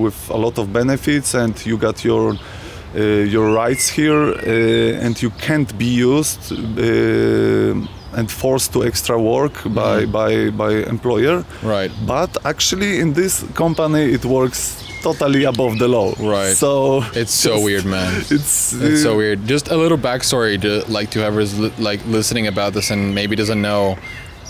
[0.04, 3.00] with a lot of benefits, and you got your uh,
[3.34, 7.74] your rights here, uh, and you can't be used uh,
[8.12, 11.44] and forced to extra work by by by employer.
[11.62, 11.90] Right.
[12.06, 16.12] But actually, in this company, it works totally above the law.
[16.18, 16.56] Right.
[16.56, 18.20] So It's so weird, man.
[18.30, 19.46] It's It's so uh, weird.
[19.46, 23.36] Just a little backstory to like to whoever's li- like listening about this and maybe
[23.36, 23.96] doesn't know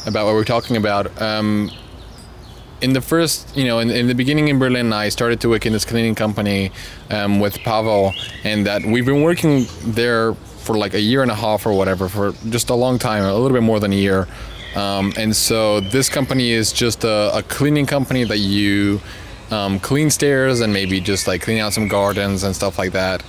[0.06, 1.06] about what we're talking about.
[1.20, 1.70] Um,
[2.80, 5.66] in the first, you know, in, in the beginning in Berlin, I started to work
[5.66, 6.72] in this cleaning company
[7.11, 10.34] um, with Pawel, and that we've been working there
[10.70, 13.34] for like a year and a half or whatever for just a long time, a
[13.34, 14.28] little bit more than a year.
[14.76, 19.00] Um, and so this company is just a, a cleaning company that you
[19.50, 23.24] um, clean stairs and maybe just like clean out some gardens and stuff like that.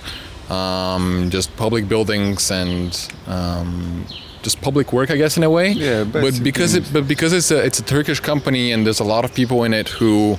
[0.50, 2.92] Um, just public buildings and
[3.26, 4.06] um,
[4.42, 5.72] just public work, I guess, in a way.
[5.72, 9.08] Yeah, But because it, but because it's a it's a Turkish company and there's a
[9.14, 10.38] lot of people in it who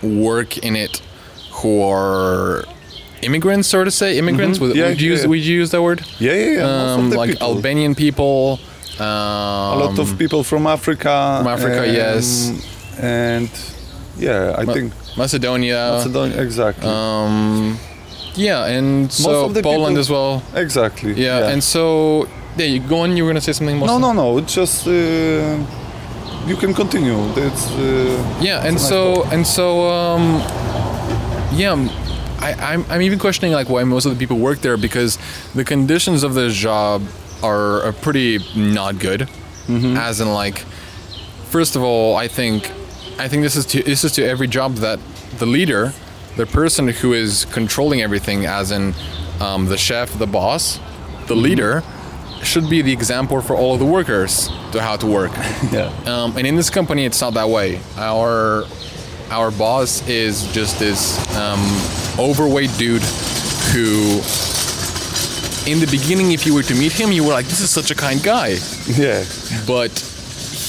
[0.00, 1.02] work in it
[1.50, 2.66] who are
[3.22, 4.58] immigrants, so to say, immigrants.
[4.60, 4.78] Would, Mm-hmm.
[4.78, 5.28] Yeah, would you use yeah.
[5.30, 6.00] would you use that word?
[6.18, 6.94] yeah, yeah, yeah.
[6.94, 7.46] Um, like people.
[7.48, 8.58] Albanian people.
[8.98, 11.38] Um, a lot of people from Africa.
[11.38, 12.26] from Africa, um, yes.
[13.00, 13.50] And
[14.18, 15.92] yeah, I Ma- think Macedonia.
[15.96, 16.88] Macedonia, exactly.
[16.88, 17.78] Um,
[18.34, 20.42] Yeah, and so of the Poland people- as well.
[20.64, 21.12] Exactly.
[21.26, 21.82] Yeah, and so
[22.58, 23.16] yeah, you go on.
[23.16, 23.78] You were gonna say something.
[23.78, 23.88] More.
[23.88, 24.38] No, no, no.
[24.38, 24.92] It's just uh,
[26.48, 27.18] you can continue.
[27.36, 30.24] It's uh, Yeah, and nice so and so um,
[31.52, 31.90] yeah, um,
[32.42, 35.18] I, I'm I'm even questioning like why most of the people work there because
[35.54, 37.02] the conditions of the job
[37.42, 39.28] are, are pretty not good.
[39.96, 40.58] As in like,
[41.50, 42.70] first of all, I think
[43.18, 44.98] I think this is to this is to every job that
[45.38, 45.92] the leader,
[46.36, 48.94] the person who is controlling everything, as in
[49.40, 50.80] um, the chef, the boss,
[51.28, 51.82] the leader,
[52.42, 55.32] should be the example for all of the workers to how to work.
[55.70, 55.92] yeah.
[56.06, 57.80] Um, and in this company, it's not that way.
[57.96, 58.64] Our
[59.32, 61.60] our boss is just this um,
[62.18, 63.02] overweight dude
[63.72, 64.20] who,
[65.70, 67.90] in the beginning, if you were to meet him, you were like, "This is such
[67.90, 69.24] a kind guy," Yeah.
[69.66, 69.90] but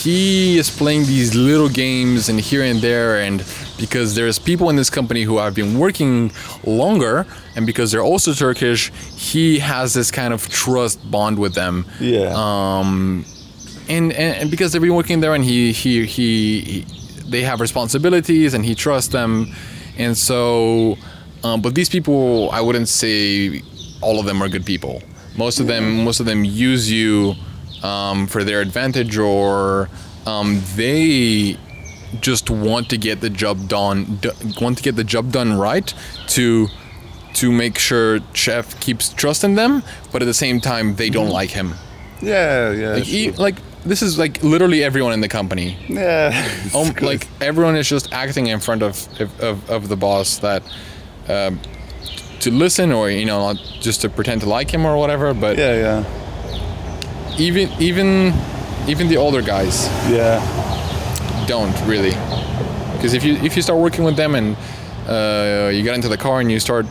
[0.04, 3.44] he is playing these little games and here and there and
[3.78, 6.32] because there's people in this company who have been working
[6.66, 11.86] longer and because they're also turkish he has this kind of trust bond with them
[12.02, 12.34] Yeah.
[12.36, 13.24] um,
[13.88, 16.86] and, and and because they've been working there and he he he, he
[17.30, 19.48] they have responsibilities and he trusts them
[19.98, 20.98] and so
[21.44, 23.62] um, but these people i wouldn't say
[24.02, 25.02] all of them are good people
[25.38, 27.36] most of them most of them use you
[27.84, 29.90] um, for their advantage or
[30.26, 31.58] um, they
[32.22, 34.30] just want to get the job done d-
[34.62, 35.94] want to get the job done right
[36.28, 36.68] to
[37.34, 41.50] to make sure chef keeps trusting them but at the same time they don't like
[41.50, 41.74] him
[42.22, 42.72] yeah.
[42.72, 42.94] Yeah.
[42.94, 43.34] like, e- sure.
[43.34, 43.56] like
[43.86, 45.78] this is like literally everyone in the company.
[45.90, 46.32] yeah.
[46.76, 49.08] Um, like everyone is just acting in front of
[49.42, 50.64] of, of the boss that
[51.28, 51.60] um,
[52.40, 55.34] to listen or you know not just to pretend to like him or whatever.
[55.34, 55.76] But Yeah.
[55.76, 57.38] Yeah.
[57.40, 58.34] even even
[58.88, 60.42] even the older guys Yeah.
[61.48, 62.14] don't really
[62.96, 64.56] because if you if you start working with them and
[65.08, 66.86] uh, you get into the car and you start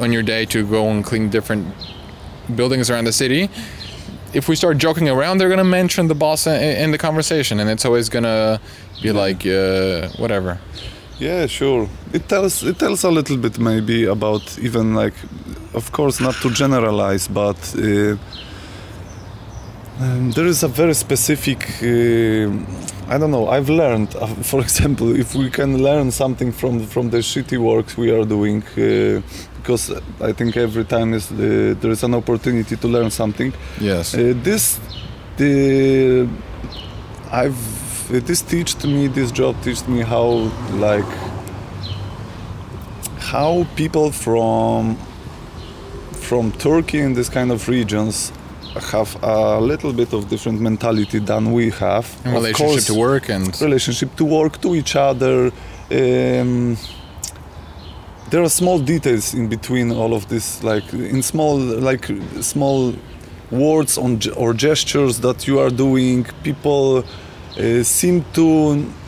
[0.00, 1.66] on your day to go and clean different
[2.54, 3.48] buildings around the city
[4.32, 7.70] if we start joking around they're gonna mention the boss in, in the conversation and
[7.70, 8.60] it's always gonna
[9.02, 10.58] be like uh, whatever
[11.18, 11.88] Yeah, sure.
[12.12, 15.14] It tells it tells a little bit maybe about even like,
[15.72, 18.16] of course, not to generalize, but uh,
[20.00, 21.58] um, there is a very specific.
[21.82, 22.50] Uh,
[23.08, 23.48] I don't know.
[23.48, 27.96] I've learned, uh, for example, if we can learn something from from the shitty works
[27.96, 29.22] we are doing, uh,
[29.56, 33.52] because I think every time is the, there is an opportunity to learn something.
[33.80, 34.78] yes Uh, this,
[35.36, 36.28] the,
[37.32, 37.58] I've
[38.08, 39.08] this teached me.
[39.08, 41.12] This job teached me how like
[43.18, 44.96] how people from
[46.12, 48.32] from Turkey in this kind of regions
[48.80, 52.06] have a little bit of different mentality than we have.
[52.24, 55.50] in relationship course, to work and relationship to work to each other
[55.90, 56.76] um,
[58.30, 62.06] there are small details in between all of this like in small like
[62.40, 62.92] small
[63.50, 68.48] words on, or gestures that you are doing people uh, seem to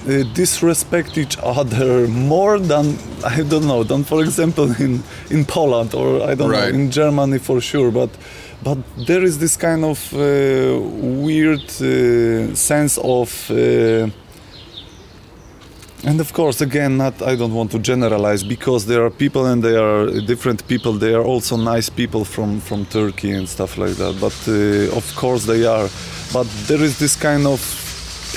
[0.08, 5.94] uh, disrespect each other more than I don't know than for example in in Poland
[5.94, 6.72] or I don't Right.
[6.72, 8.10] know in Germany for sure but
[8.68, 10.18] but there is this kind of uh,
[11.26, 14.10] weird uh, sense of uh,
[16.08, 19.62] and of course again not i don't want to generalize because there are people and
[19.62, 20.92] they are different people.
[20.92, 25.06] They are also nice people from from turkey and stuff like that but uh, of
[25.16, 25.88] course they are.
[26.32, 27.60] But there is this kind of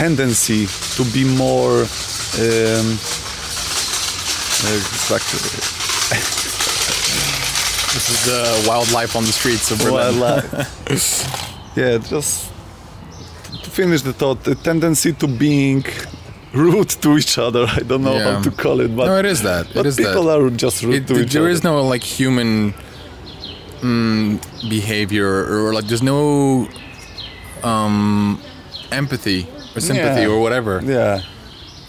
[0.03, 0.61] tendency
[0.97, 2.87] to be more um,
[4.77, 6.40] exactly
[7.93, 10.21] this is the wildlife on the streets of Berlin.
[10.21, 10.65] uh,
[11.75, 12.51] yeah just
[13.63, 15.83] to finish the thought the tendency to being
[16.53, 18.35] rude to each other i don't know Yeah.
[18.35, 20.49] how to call it but no it is that but it is people that are
[20.65, 22.73] just rude it, to each there other is no like human
[23.81, 24.39] mm,
[24.69, 25.29] behavior
[25.67, 26.67] or like there's no
[27.63, 28.39] um,
[28.91, 30.27] empathy or sympathy Yeah.
[30.33, 30.81] or whatever.
[30.83, 31.21] yeah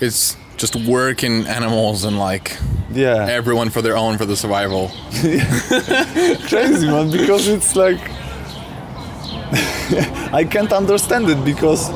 [0.01, 2.57] It's just work and animals and like
[2.93, 4.89] yeah everyone for their own for the survival.
[6.51, 8.01] crazy man because it's like
[10.41, 11.91] I can't understand it because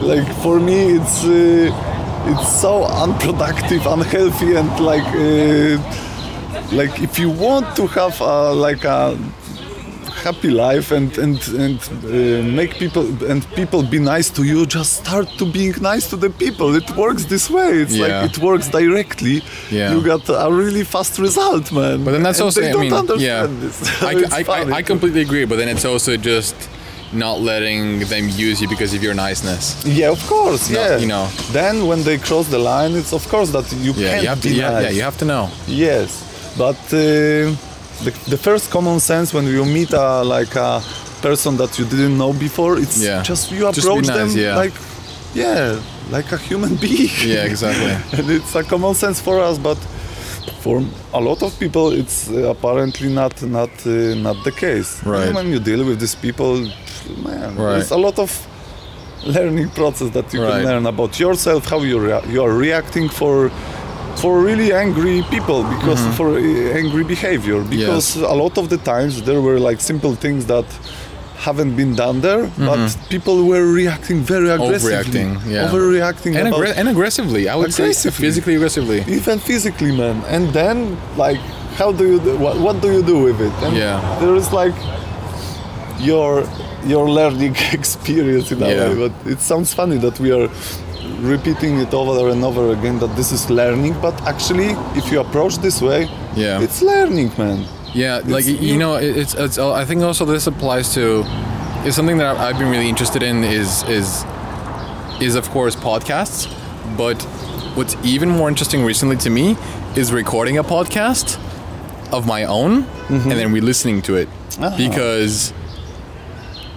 [0.00, 5.76] like for me it's uh, it's so unproductive unhealthy and like uh,
[6.80, 9.18] like if you want to have a, like a
[10.22, 14.92] happy life and and and uh, make people and people be nice to you just
[15.04, 18.04] start to being nice to the people it works this way it's Yeah.
[18.22, 19.36] like it works directly
[19.70, 19.92] Yeah.
[19.94, 22.80] you got a really fast result man But then that's And also they I don't
[22.86, 23.60] mean understand yeah.
[23.64, 23.76] this.
[24.10, 24.42] I, I.
[24.58, 26.56] I, I completely agree, but then it's also just
[27.24, 29.64] not letting them use you because of your niceness.
[30.00, 30.62] Yeah, of course.
[30.70, 30.96] No, yeah.
[31.02, 31.26] you know.
[31.58, 34.40] Then when they cross the line, it's of course that you Yeah, can't you have
[34.46, 34.48] to.
[34.48, 34.82] Yeah, nice.
[34.84, 35.44] yeah, you have to know.
[35.66, 36.08] Yes,
[36.64, 37.52] but uh,
[38.04, 40.80] the, the first common sense when you meet a like a
[41.22, 42.78] person that you didn't know before.
[42.78, 43.22] It's Yeah.
[43.22, 44.56] just you Just approach nice, them yeah.
[44.64, 44.74] like
[45.34, 45.80] yeah,
[46.10, 47.10] like a human being.
[47.24, 47.92] Yeah, exactly.
[48.18, 49.78] and it's a common sense for us, but
[50.62, 50.82] for
[51.14, 54.90] a lot of people, it's uh, apparently not not uh, not the case.
[55.04, 55.26] Right.
[55.26, 56.54] And when you deal with these people,
[57.24, 57.72] man, Right.
[57.78, 58.30] there's a lot of
[59.24, 60.52] learning process that you Right.
[60.62, 63.50] can learn about yourself, how you rea- you are reacting for
[64.20, 66.18] for really angry people because Mm-hmm.
[66.18, 70.46] for uh, angry behavior because a lot of the times there were like simple things
[70.46, 70.64] that
[71.48, 72.80] haven't been done there but
[73.14, 74.92] people were reacting very aggressively
[75.24, 75.38] Mm-hmm.
[75.38, 75.68] Overreacting, yeah.
[75.70, 78.20] overreacting And, aggre- and aggressively, I would say Aggressively.
[78.26, 78.98] physically aggressively.
[79.18, 80.76] even physically man and then
[81.16, 81.40] like
[81.80, 83.98] how do you do, what, what do you do with it and Yeah.
[84.20, 84.76] there is like
[85.98, 86.44] your
[86.86, 88.88] your learning experience in a Yeah.
[88.88, 90.48] way but it sounds funny that we are
[91.20, 95.56] repeating it over and over again that this is learning but actually if you approach
[95.58, 96.60] this way Yeah.
[96.64, 99.58] it's learning man Yeah, like It's- you know, it- it's, it's.
[99.58, 101.24] I think also this applies to.
[101.84, 104.24] Is something that I've been really interested in is is
[105.20, 106.46] is of course podcasts,
[106.96, 107.18] but
[107.76, 109.56] what's even more interesting recently to me
[109.94, 111.36] is recording a podcast
[112.12, 114.72] of my own and then re-listening to it Ah.
[114.84, 115.52] because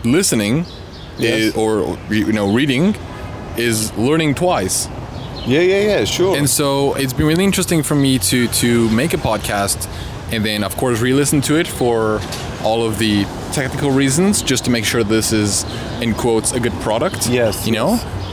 [0.04, 0.66] listening
[1.18, 1.40] Yes.
[1.40, 2.96] is, or you know reading
[3.58, 4.88] is learning twice.
[5.48, 9.14] yeah yeah yeah sure And so it's been really interesting for me to to make
[9.14, 9.88] a podcast
[10.34, 12.20] and then of course re-listen to it for
[12.64, 15.64] all of the technical reasons just to make sure this is
[16.02, 17.28] in quotes a good product.
[17.30, 17.92] Yes, You know?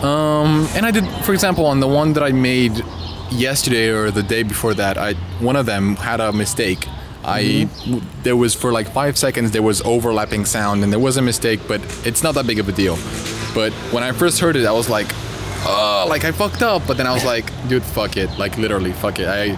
[0.09, 2.73] Um, and I did for example on the one that I made
[3.31, 5.15] yesterday or the day before that, I
[5.49, 6.83] one of them had a mistake.
[7.25, 11.17] I w- there was for like five seconds there was overlapping sound and there was
[11.19, 12.97] a mistake, but it's not that big of a deal.
[13.55, 15.09] But when I first heard it, I was like,
[15.67, 16.87] oh, like I fucked up.
[16.87, 18.31] But then I was like, dude, fuck it.
[18.39, 19.29] Like literally, fuck it.
[19.29, 19.57] I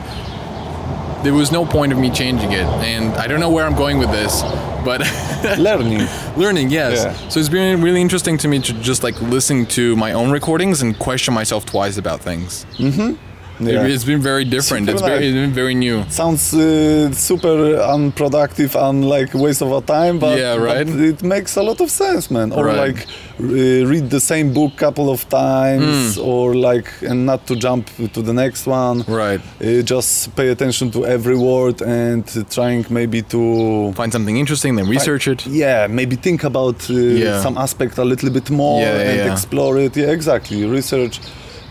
[1.22, 3.98] there was no point of me changing it, and I don't know where I'm going
[3.98, 4.42] with this,
[4.84, 5.00] but
[5.58, 7.04] learning learning, yes.
[7.04, 7.28] Yeah.
[7.30, 10.82] So it's been really interesting to me to just like listen to my own recordings
[10.82, 12.66] and question myself twice about things.
[12.76, 13.33] Mm-hmm.
[13.60, 13.84] Yeah.
[13.84, 14.86] It, has been very different.
[14.86, 16.04] Super It's very, it's very new.
[16.08, 17.56] sounds uh, super
[17.96, 20.86] unproductive and like waste of our time but, Yeah, right.
[20.86, 22.76] but it makes a lot of sense man or Right.
[22.84, 22.98] like
[23.40, 27.84] uh, read the same book couple of times or like and not to jump
[28.14, 29.04] to the next one.
[29.08, 29.40] Right.
[29.60, 34.88] uh, just pay attention to every word and trying maybe to Find something interesting, then
[34.88, 35.40] research it.
[35.46, 37.40] yeah maybe think about uh, Yeah.
[37.42, 41.14] some aspect a little bit more Yeah, and explore it yeah exactly research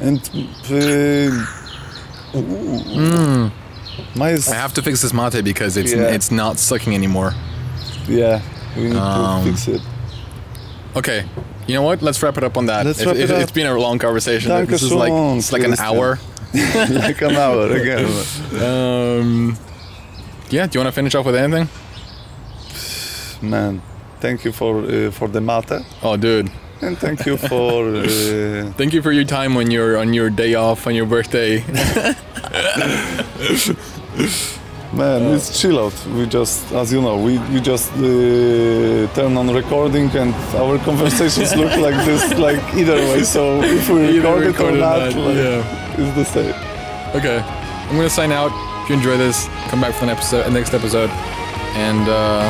[0.08, 0.20] and
[0.72, 1.63] uh,
[2.36, 3.50] ooh.
[3.50, 4.22] Hmm.
[4.22, 6.16] I have to fix this mate because it's Yeah.
[6.16, 7.34] it's not sucking anymore.
[8.08, 8.42] Yeah,
[8.76, 9.82] we need Um, to fix it.
[10.96, 11.26] Okay.
[11.68, 12.02] You know what?
[12.02, 12.86] Let's wrap it up on that.
[12.86, 13.38] Let's It- wrap it it, up.
[13.40, 14.52] has been a long conversation.
[14.52, 16.20] Danke this is like it's like an hour.
[16.54, 18.06] like an hour again.
[18.64, 19.58] Um,
[20.50, 20.68] yeah.
[20.68, 21.68] Do you want to finish off with anything?
[23.42, 23.82] Man,
[24.20, 25.72] thank you for uh, for the mate,
[26.02, 26.50] Oh, dude.
[26.82, 30.56] And thank you for uh, Thank you for your time on your on your day
[30.56, 31.64] off on your birthday.
[34.94, 35.34] man.
[35.34, 36.06] It's chill out.
[36.08, 41.56] We just, as you know, we we just uh, turn on recording, and our conversations
[41.56, 43.24] look like this, like either way.
[43.24, 45.98] So if we record it or not, not, like, yeah.
[45.98, 46.54] it's the same.
[47.16, 47.40] Okay,
[47.90, 48.52] I'm gonna sign out.
[48.84, 51.10] If you enjoy this, come back for the episode, next episode,
[51.76, 52.44] and uh,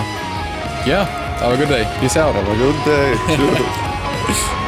[0.85, 1.05] yeah,
[1.39, 1.85] have a good day.
[1.99, 2.35] Peace out.
[2.35, 3.79] Have a good day.
[4.25, 4.62] Cheers.